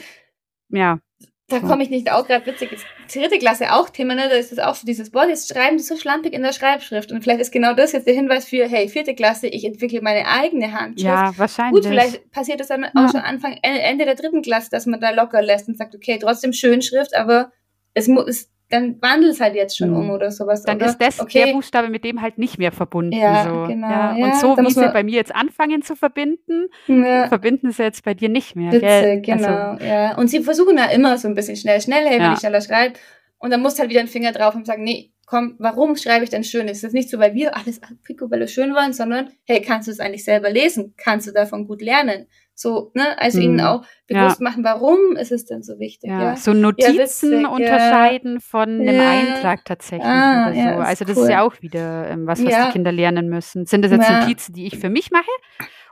[0.71, 0.99] Ja.
[1.47, 2.73] Da komme ich nicht auch gerade witzig.
[2.73, 2.85] Ist
[3.15, 4.29] dritte Klasse auch Thema, ne?
[4.29, 7.13] Da ist es auch so dieses, boah, jetzt schreiben die so schlampig in der Schreibschrift.
[7.13, 10.27] Und vielleicht ist genau das jetzt der Hinweis für, hey, vierte Klasse, ich entwickle meine
[10.27, 11.05] eigene Handschrift.
[11.05, 11.83] Ja, wahrscheinlich.
[11.83, 12.91] Gut, vielleicht passiert das dann ja.
[12.95, 16.19] auch schon Anfang, Ende der dritten Klasse, dass man da locker lässt und sagt, okay,
[16.21, 17.53] trotzdem Schönschrift, aber
[17.95, 20.62] es muss, dann wandelt es halt jetzt schon um oder sowas.
[20.62, 20.87] Dann oder?
[20.87, 21.45] ist das okay.
[21.45, 23.12] der Buchstabe mit dem halt nicht mehr verbunden.
[23.12, 23.66] Ja, so.
[23.66, 23.89] genau.
[23.89, 24.14] Ja.
[24.14, 27.29] Und so wie sie bei mir jetzt anfangen zu verbinden, ja.
[27.29, 28.73] verbinden sie jetzt bei dir nicht mehr.
[28.73, 29.20] Witzig, gell?
[29.20, 29.73] genau.
[29.73, 30.16] Also, ja.
[30.16, 32.95] Und sie versuchen ja immer so ein bisschen schnell, schnell, hey, wenn ich schneller schreibe.
[33.39, 36.25] Und dann musst du halt wieder einen Finger drauf und sagen, nee, komm, warum schreibe
[36.25, 36.68] ich denn schön?
[36.68, 40.01] Ist das nicht so, weil wir alles picobello schön wollen, sondern, hey, kannst du es
[40.01, 40.95] eigentlich selber lesen?
[40.97, 42.27] Kannst du davon gut lernen?
[42.55, 43.45] So, ne, also hm.
[43.45, 44.45] ihnen auch bewusst ja.
[44.45, 46.23] machen, warum ist es denn so wichtig, ja.
[46.23, 46.37] ja?
[46.37, 50.81] So Notizen ja, unterscheiden von einem Eintrag tatsächlich ah, oder so.
[50.81, 51.23] also das cool.
[51.25, 53.67] ist ja auch wieder ähm, was, was die Kinder lernen müssen.
[53.67, 55.31] Sind das jetzt Notizen, die ich für mich mache?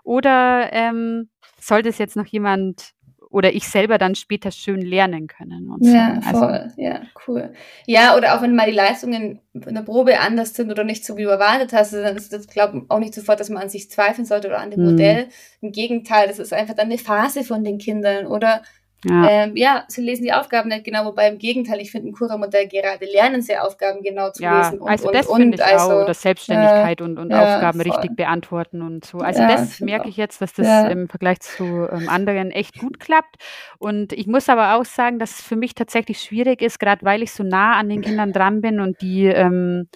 [0.04, 2.92] Oder ähm, soll das jetzt noch jemand
[3.30, 5.70] oder ich selber dann später schön lernen können.
[5.70, 6.38] Und ja, so.
[6.38, 6.48] voll.
[6.48, 7.52] Also, ja, cool.
[7.86, 11.16] Ja, oder auch wenn mal die Leistungen in der Probe anders sind oder nicht so
[11.16, 13.68] wie du erwartet hast, dann ist das, glaube ich, auch nicht sofort, dass man an
[13.68, 14.90] sich zweifeln sollte oder an dem mhm.
[14.90, 15.28] Modell.
[15.60, 18.62] Im Gegenteil, das ist einfach dann eine Phase von den Kindern oder
[19.04, 19.28] ja.
[19.28, 22.68] Ähm, ja, sie lesen die Aufgaben nicht genau, wobei im Gegenteil, ich finde ein Cura-Modell
[22.68, 24.80] gerade lernen sie Aufgaben genau zu ja, lesen.
[24.80, 27.90] Und, also das finde ich also, auch, dass Selbstständigkeit äh, und, und ja, Aufgaben voll.
[27.90, 29.18] richtig beantworten und so.
[29.18, 33.36] Also das merke ich jetzt, dass das im Vergleich zu ähm, anderen echt gut klappt.
[33.78, 37.22] Und ich muss aber auch sagen, dass es für mich tatsächlich schwierig ist, gerade weil
[37.22, 39.88] ich so nah an den Kindern dran bin und die ähm,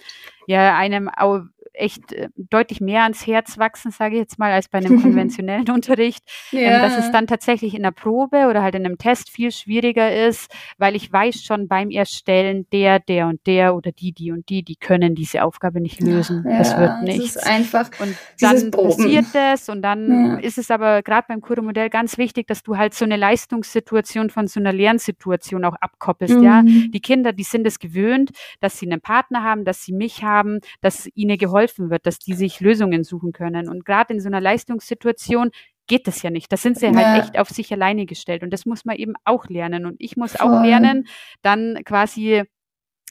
[0.47, 1.41] ja einem auch
[1.77, 5.69] echt äh, deutlich mehr ans Herz wachsen, sage ich jetzt mal, als bei einem konventionellen
[5.69, 6.23] Unterricht.
[6.51, 6.59] Ja.
[6.59, 10.27] Ähm, dass es dann tatsächlich in der Probe oder halt in einem Test viel schwieriger
[10.27, 14.49] ist, weil ich weiß schon beim Erstellen, der, der und der oder die, die und
[14.49, 16.45] die, die können diese Aufgabe nicht lösen.
[16.47, 17.19] Ja, das wird nicht.
[17.19, 17.89] Das ist einfach.
[17.99, 20.35] Und dann passiert es und dann ja.
[20.37, 24.47] ist es aber gerade beim Kuromodell ganz wichtig, dass du halt so eine Leistungssituation von
[24.47, 26.35] so einer Lernsituation auch abkoppelst.
[26.35, 26.43] Mhm.
[26.43, 30.23] Ja, die Kinder, die sind es gewöhnt, dass sie einen Partner haben, dass sie mich
[30.23, 33.69] haben, dass ihnen geholfen geholfen wird, dass die sich Lösungen suchen können.
[33.69, 35.51] Und gerade in so einer Leistungssituation
[35.87, 36.51] geht das ja nicht.
[36.51, 37.11] Da sind sie halt ja.
[37.11, 38.43] halt echt auf sich alleine gestellt.
[38.43, 39.85] Und das muss man eben auch lernen.
[39.85, 40.47] Und ich muss Voll.
[40.47, 41.07] auch lernen,
[41.41, 42.43] dann quasi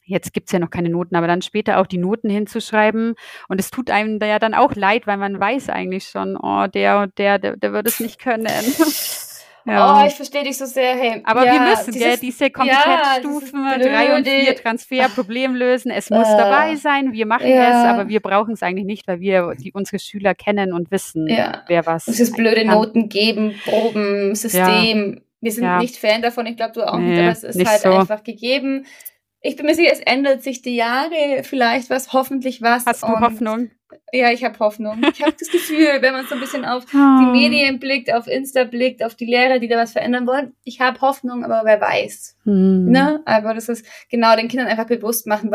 [0.07, 3.15] jetzt gibt es ja noch keine Noten, aber dann später auch die Noten hinzuschreiben.
[3.49, 6.67] Und es tut einem da ja dann auch leid, weil man weiß eigentlich schon, oh,
[6.67, 8.47] der und der, der, der wird es nicht können.
[9.67, 10.03] Ja.
[10.03, 10.95] Oh, ich verstehe dich so sehr.
[10.95, 15.55] Hey, Aber ja, wir müssen, dieses, gell, diese Kompetenzstufen, ja, drei und vier, Transfer, Problem
[15.55, 15.91] lösen.
[15.91, 17.12] Es muss äh, dabei sein.
[17.12, 20.73] Wir machen es, aber wir brauchen es eigentlich nicht, weil wir die, unsere Schüler kennen
[20.73, 22.09] und wissen, wer was.
[22.09, 22.75] Es ist blöde kann.
[22.75, 25.23] Noten geben, Proben, System.
[25.41, 26.47] Wir sind nicht Fan davon.
[26.47, 27.91] Ich glaube, du auch nee, nicht, aber es ist halt so.
[27.91, 28.87] einfach gegeben.
[29.43, 32.87] Ich bin mir sicher, es ändert sich die Jahre, vielleicht was, hoffentlich was.
[32.87, 33.71] Hast du Hoffnung?
[34.12, 35.03] Ja, ich habe Hoffnung.
[35.12, 37.18] Ich habe das Gefühl, wenn man so ein bisschen auf oh.
[37.20, 40.80] die Medien blickt, auf Insta blickt, auf die Lehrer, die da was verändern wollen, ich
[40.80, 42.36] habe Hoffnung, aber wer weiß.
[42.45, 42.90] Hm.
[42.90, 43.22] Ne?
[43.24, 45.51] Aber das ist genau den Kindern einfach bewusst machen,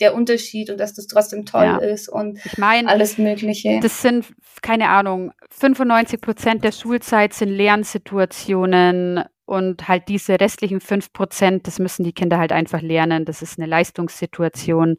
[0.00, 1.78] der Unterschied und dass das trotzdem toll ja.
[1.78, 3.78] ist und ich mein, alles Mögliche.
[3.80, 4.26] Das sind,
[4.60, 11.78] keine Ahnung, 95 Prozent der Schulzeit sind Lernsituationen und halt diese restlichen fünf Prozent, das
[11.78, 13.24] müssen die Kinder halt einfach lernen.
[13.24, 14.96] Das ist eine Leistungssituation.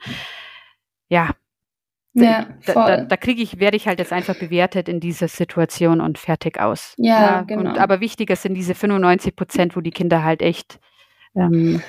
[1.10, 1.32] Ja.
[2.16, 6.00] Ja, da, da, da kriege ich, werde ich halt jetzt einfach bewertet in dieser Situation
[6.00, 6.94] und fertig aus.
[6.98, 7.72] Ja, ja genau.
[7.72, 10.80] Und, aber wichtiger sind diese 95 Prozent, wo die Kinder halt echt
[11.36, 11.82] ähm,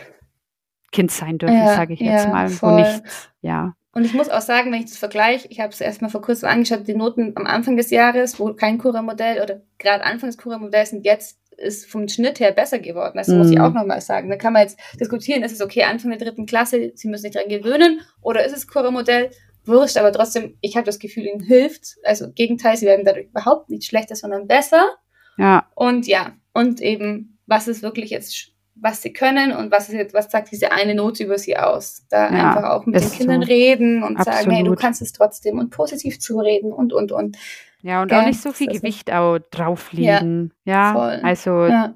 [0.92, 2.48] Kind sein dürfen, ja, sage ich jetzt ja, mal.
[2.48, 2.72] Voll.
[2.72, 3.02] Wo nicht,
[3.42, 3.74] ja.
[3.92, 6.48] Und ich muss auch sagen, wenn ich das vergleiche, ich habe es erstmal vor kurzem
[6.48, 10.90] angeschaut, die Noten am Anfang des Jahres, wo kein Kura-Modell oder gerade Anfang des Kura-Modells
[10.90, 13.16] sind jetzt ist vom Schnitt her besser geworden.
[13.16, 13.38] Das mhm.
[13.38, 14.28] muss ich auch nochmal sagen.
[14.28, 17.32] Da kann man jetzt diskutieren, ist es okay, Anfang der dritten Klasse, sie müssen sich
[17.32, 19.30] daran gewöhnen, oder ist es Kura-Modell?
[19.66, 21.96] Wurscht, aber trotzdem, ich habe das Gefühl, ihnen hilft.
[22.04, 24.90] Also Gegenteil, sie werden dadurch überhaupt nicht schlechter, sondern besser.
[25.36, 25.66] Ja.
[25.74, 30.14] Und ja, und eben, was ist wirklich jetzt, was sie können und was ist jetzt,
[30.14, 32.06] was sagt diese eine Note über sie aus?
[32.10, 33.48] Da ja, einfach auch mit den Kindern so.
[33.48, 34.38] reden und Absolut.
[34.40, 37.36] sagen, hey, du kannst es trotzdem und positiv zureden und, und, und.
[37.82, 40.52] Ja, und ja, auch nicht so viel Gewicht auch drauflegen.
[40.64, 41.20] Ja, ja voll.
[41.22, 41.94] also ja.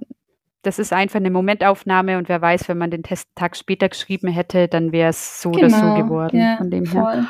[0.62, 4.68] das ist einfach eine Momentaufnahme und wer weiß, wenn man den Testtag später geschrieben hätte,
[4.68, 5.66] dann wäre es so genau.
[5.66, 6.38] oder so geworden.
[6.38, 7.14] Ja, von dem voll.
[7.14, 7.26] her.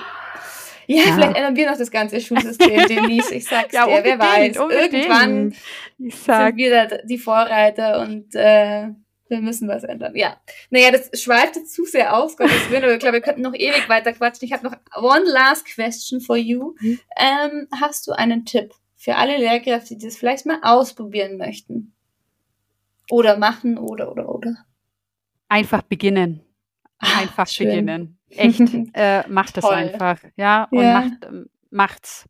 [0.90, 3.34] Ja, ja, vielleicht ändern wir noch das ganze Schulsystem, Denise.
[3.34, 4.56] Ich sag's ja, dir, wer weiß.
[4.56, 4.94] Unbedingt.
[4.94, 5.54] Irgendwann
[5.98, 8.88] sind wir da die Vorreiter und äh,
[9.28, 10.16] wir müssen was ändern.
[10.16, 10.40] Ja.
[10.70, 13.52] Naja, das schweift jetzt zu sehr aus, Gottes Willen, aber ich glaube, wir könnten noch
[13.52, 14.46] ewig weiter quatschen.
[14.46, 16.74] Ich habe noch one last question for you.
[16.80, 17.00] Mhm.
[17.18, 21.92] Ähm, hast du einen Tipp für alle Lehrkräfte, die das vielleicht mal ausprobieren möchten?
[23.10, 24.56] Oder machen oder oder oder?
[25.48, 26.40] Einfach beginnen.
[26.98, 28.17] Ah, einfach Ach, beginnen.
[28.30, 28.60] Echt.
[28.94, 30.18] äh, macht es einfach.
[30.36, 31.00] Ja, und ja.
[31.00, 32.28] macht, ähm, macht's.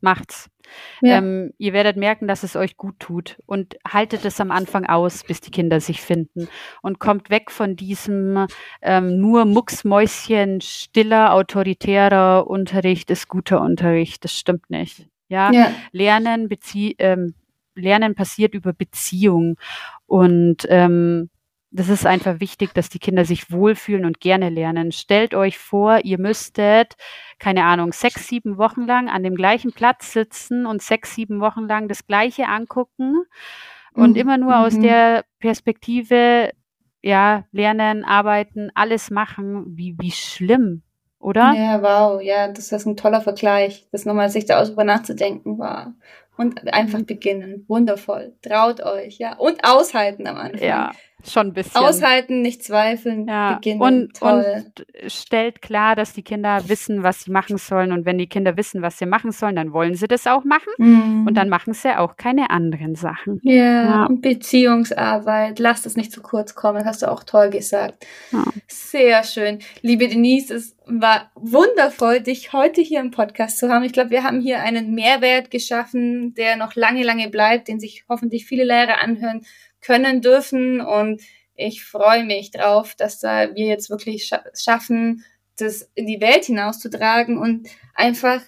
[0.00, 0.48] Macht's.
[1.00, 1.18] Ja.
[1.18, 5.24] Ähm, ihr werdet merken, dass es euch gut tut und haltet es am Anfang aus,
[5.24, 6.48] bis die Kinder sich finden
[6.82, 8.46] und kommt weg von diesem
[8.82, 14.24] ähm, nur Mucksmäuschen, stiller, autoritärer Unterricht ist guter Unterricht.
[14.24, 15.08] Das stimmt nicht.
[15.28, 15.72] Ja, ja.
[15.92, 17.34] Lernen, Bezie ähm,
[17.74, 19.56] Lernen passiert über Beziehung
[20.06, 21.30] und ähm,
[21.70, 24.90] das ist einfach wichtig, dass die Kinder sich wohlfühlen und gerne lernen.
[24.90, 26.96] Stellt euch vor, ihr müsstet,
[27.38, 31.66] keine Ahnung, sechs, sieben Wochen lang an dem gleichen Platz sitzen und sechs, sieben Wochen
[31.68, 33.24] lang das Gleiche angucken
[33.92, 34.16] und mhm.
[34.16, 34.82] immer nur aus mhm.
[34.82, 36.52] der Perspektive,
[37.02, 39.64] ja, lernen, arbeiten, alles machen.
[39.76, 40.82] Wie, wie schlimm,
[41.18, 41.52] oder?
[41.54, 45.94] Ja, wow, ja, das ist ein toller Vergleich, das nochmal sich da darüber nachzudenken war.
[46.36, 47.64] Und einfach beginnen.
[47.66, 48.36] Wundervoll.
[48.42, 49.36] Traut euch, ja.
[49.38, 50.68] Und aushalten am Anfang.
[50.68, 50.92] Ja.
[51.26, 51.80] Schon ein bisschen.
[51.80, 53.54] Aushalten, nicht zweifeln, ja.
[53.54, 53.80] beginnen.
[53.80, 54.62] Und, Toll.
[54.64, 57.90] und stellt klar, dass die Kinder wissen, was sie machen sollen.
[57.90, 60.72] Und wenn die Kinder wissen, was sie machen sollen, dann wollen sie das auch machen.
[60.78, 61.26] Mhm.
[61.26, 63.40] Und dann machen sie auch keine anderen Sachen.
[63.42, 64.08] Ja, ja.
[64.10, 68.06] Beziehungsarbeit, lasst es nicht zu kurz kommen, hast du auch toll gesagt.
[68.30, 68.44] Ja.
[68.68, 69.58] Sehr schön.
[69.82, 73.84] Liebe Denise, es war wundervoll, dich heute hier im Podcast zu haben.
[73.84, 78.04] Ich glaube, wir haben hier einen Mehrwert geschaffen, der noch lange, lange bleibt, den sich
[78.08, 79.42] hoffentlich viele Lehrer anhören
[79.80, 81.22] können dürfen und
[81.54, 85.24] ich freue mich drauf, dass da wir jetzt wirklich scha schaffen,
[85.56, 88.40] das in die Welt hinauszutragen und einfach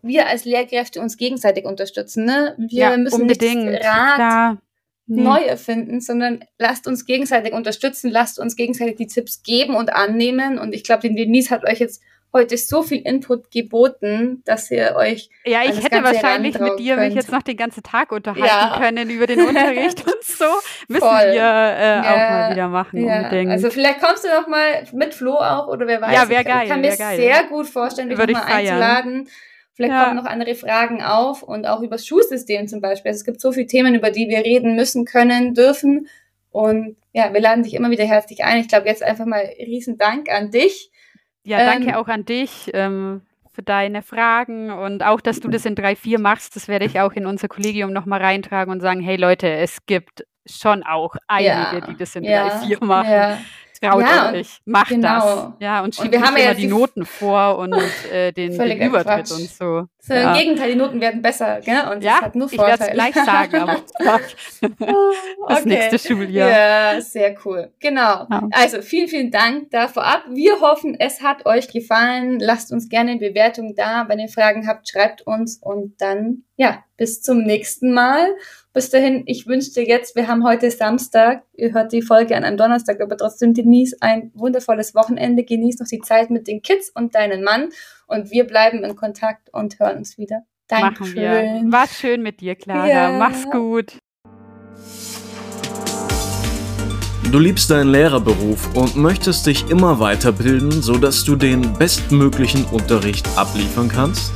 [0.00, 2.24] wir als Lehrkräfte uns gegenseitig unterstützen.
[2.24, 2.54] Ne?
[2.58, 3.66] Wir ja, müssen unbedingt.
[3.66, 4.62] nicht Rad Klar.
[5.06, 10.58] neu erfinden, sondern lasst uns gegenseitig unterstützen, lasst uns gegenseitig die Tipps geben und annehmen.
[10.58, 12.02] Und ich glaube, den Denise hat euch jetzt
[12.34, 15.30] heute so viel Input geboten, dass ihr euch.
[15.46, 18.76] Ja, ich hätte wahrscheinlich mit dir mich jetzt noch den ganzen Tag unterhalten ja.
[18.78, 20.44] können über den Unterricht und so.
[20.88, 21.32] Müssen Voll.
[21.32, 22.00] wir äh, ja.
[22.02, 23.18] auch mal wieder machen, ja.
[23.18, 23.50] unbedingt.
[23.50, 26.12] Also vielleicht kommst du noch mal mit Flo auch oder wer weiß.
[26.12, 26.64] Ja, wäre geil.
[26.64, 27.16] Ich kann mir geil.
[27.16, 29.28] sehr gut vorstellen, dich mal einzuladen.
[29.74, 30.04] Vielleicht ja.
[30.04, 33.10] kommen noch andere Fragen auf und auch über das Schulsystem zum Beispiel.
[33.10, 36.08] Also es gibt so viele Themen, über die wir reden müssen, können, dürfen.
[36.50, 38.60] Und ja, wir laden dich immer wieder herzlich ein.
[38.60, 40.92] Ich glaube, jetzt einfach mal riesen Dank an dich
[41.44, 43.22] ja, danke ähm, auch an dich ähm,
[43.52, 46.56] für deine Fragen und auch, dass du das in 3-4 machst.
[46.56, 50.26] Das werde ich auch in unser Kollegium nochmal reintragen und sagen, hey Leute, es gibt
[50.46, 53.10] schon auch einige, ja, die das in ja, 3-4 machen.
[53.10, 53.38] Ja.
[53.90, 55.08] Traut ja, euch, macht genau.
[55.08, 55.52] das.
[55.60, 57.74] Ja, und schiebt und wir haben immer die Noten vor und
[58.12, 59.86] äh, den, den Übertritt und so.
[60.00, 60.32] so ja.
[60.32, 61.88] Im Gegenteil, die Noten werden besser, gell?
[61.92, 62.74] Und ja, hat nur Vorteile.
[62.74, 63.76] ich werde es gleich sagen, aber
[65.48, 65.68] das okay.
[65.68, 66.50] nächste Schuljahr.
[66.50, 67.70] Ja, sehr cool.
[67.80, 68.26] Genau.
[68.30, 68.48] Ja.
[68.52, 70.24] Also vielen, vielen Dank da vorab.
[70.30, 72.38] Wir hoffen, es hat euch gefallen.
[72.40, 74.08] Lasst uns gerne eine Bewertung da.
[74.08, 78.28] Wenn ihr Fragen habt, schreibt uns und dann, ja, bis zum nächsten Mal.
[78.74, 82.42] Bis dahin, ich wünsche dir jetzt, wir haben heute Samstag, ihr hört die Folge an
[82.42, 86.90] einem Donnerstag, aber trotzdem genieß ein wundervolles Wochenende, genieß noch die Zeit mit den Kids
[86.92, 87.68] und deinen Mann
[88.08, 90.42] und wir bleiben in Kontakt und hören uns wieder.
[90.66, 91.70] Dankeschön.
[91.70, 92.88] War schön mit dir, Clara.
[92.88, 93.12] Ja.
[93.16, 93.96] Mach's gut.
[97.30, 103.88] Du liebst deinen Lehrerberuf und möchtest dich immer weiterbilden, sodass du den bestmöglichen Unterricht abliefern
[103.88, 104.32] kannst?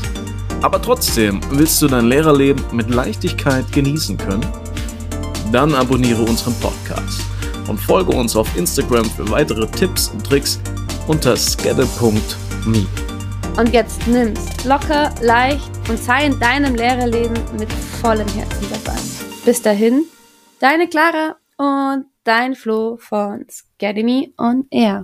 [0.60, 4.44] Aber trotzdem willst du dein Lehrerleben mit Leichtigkeit genießen können?
[5.52, 7.20] Dann abonniere unseren Podcast
[7.68, 10.60] und folge uns auf Instagram für weitere Tipps und Tricks
[11.06, 12.86] unter skedde.me.
[13.56, 18.98] Und jetzt nimm's locker, leicht und sei in deinem Lehrerleben mit vollem Herzen dabei.
[19.44, 20.04] Bis dahin,
[20.60, 24.96] deine Clara und dein Flo von Scademy on Air.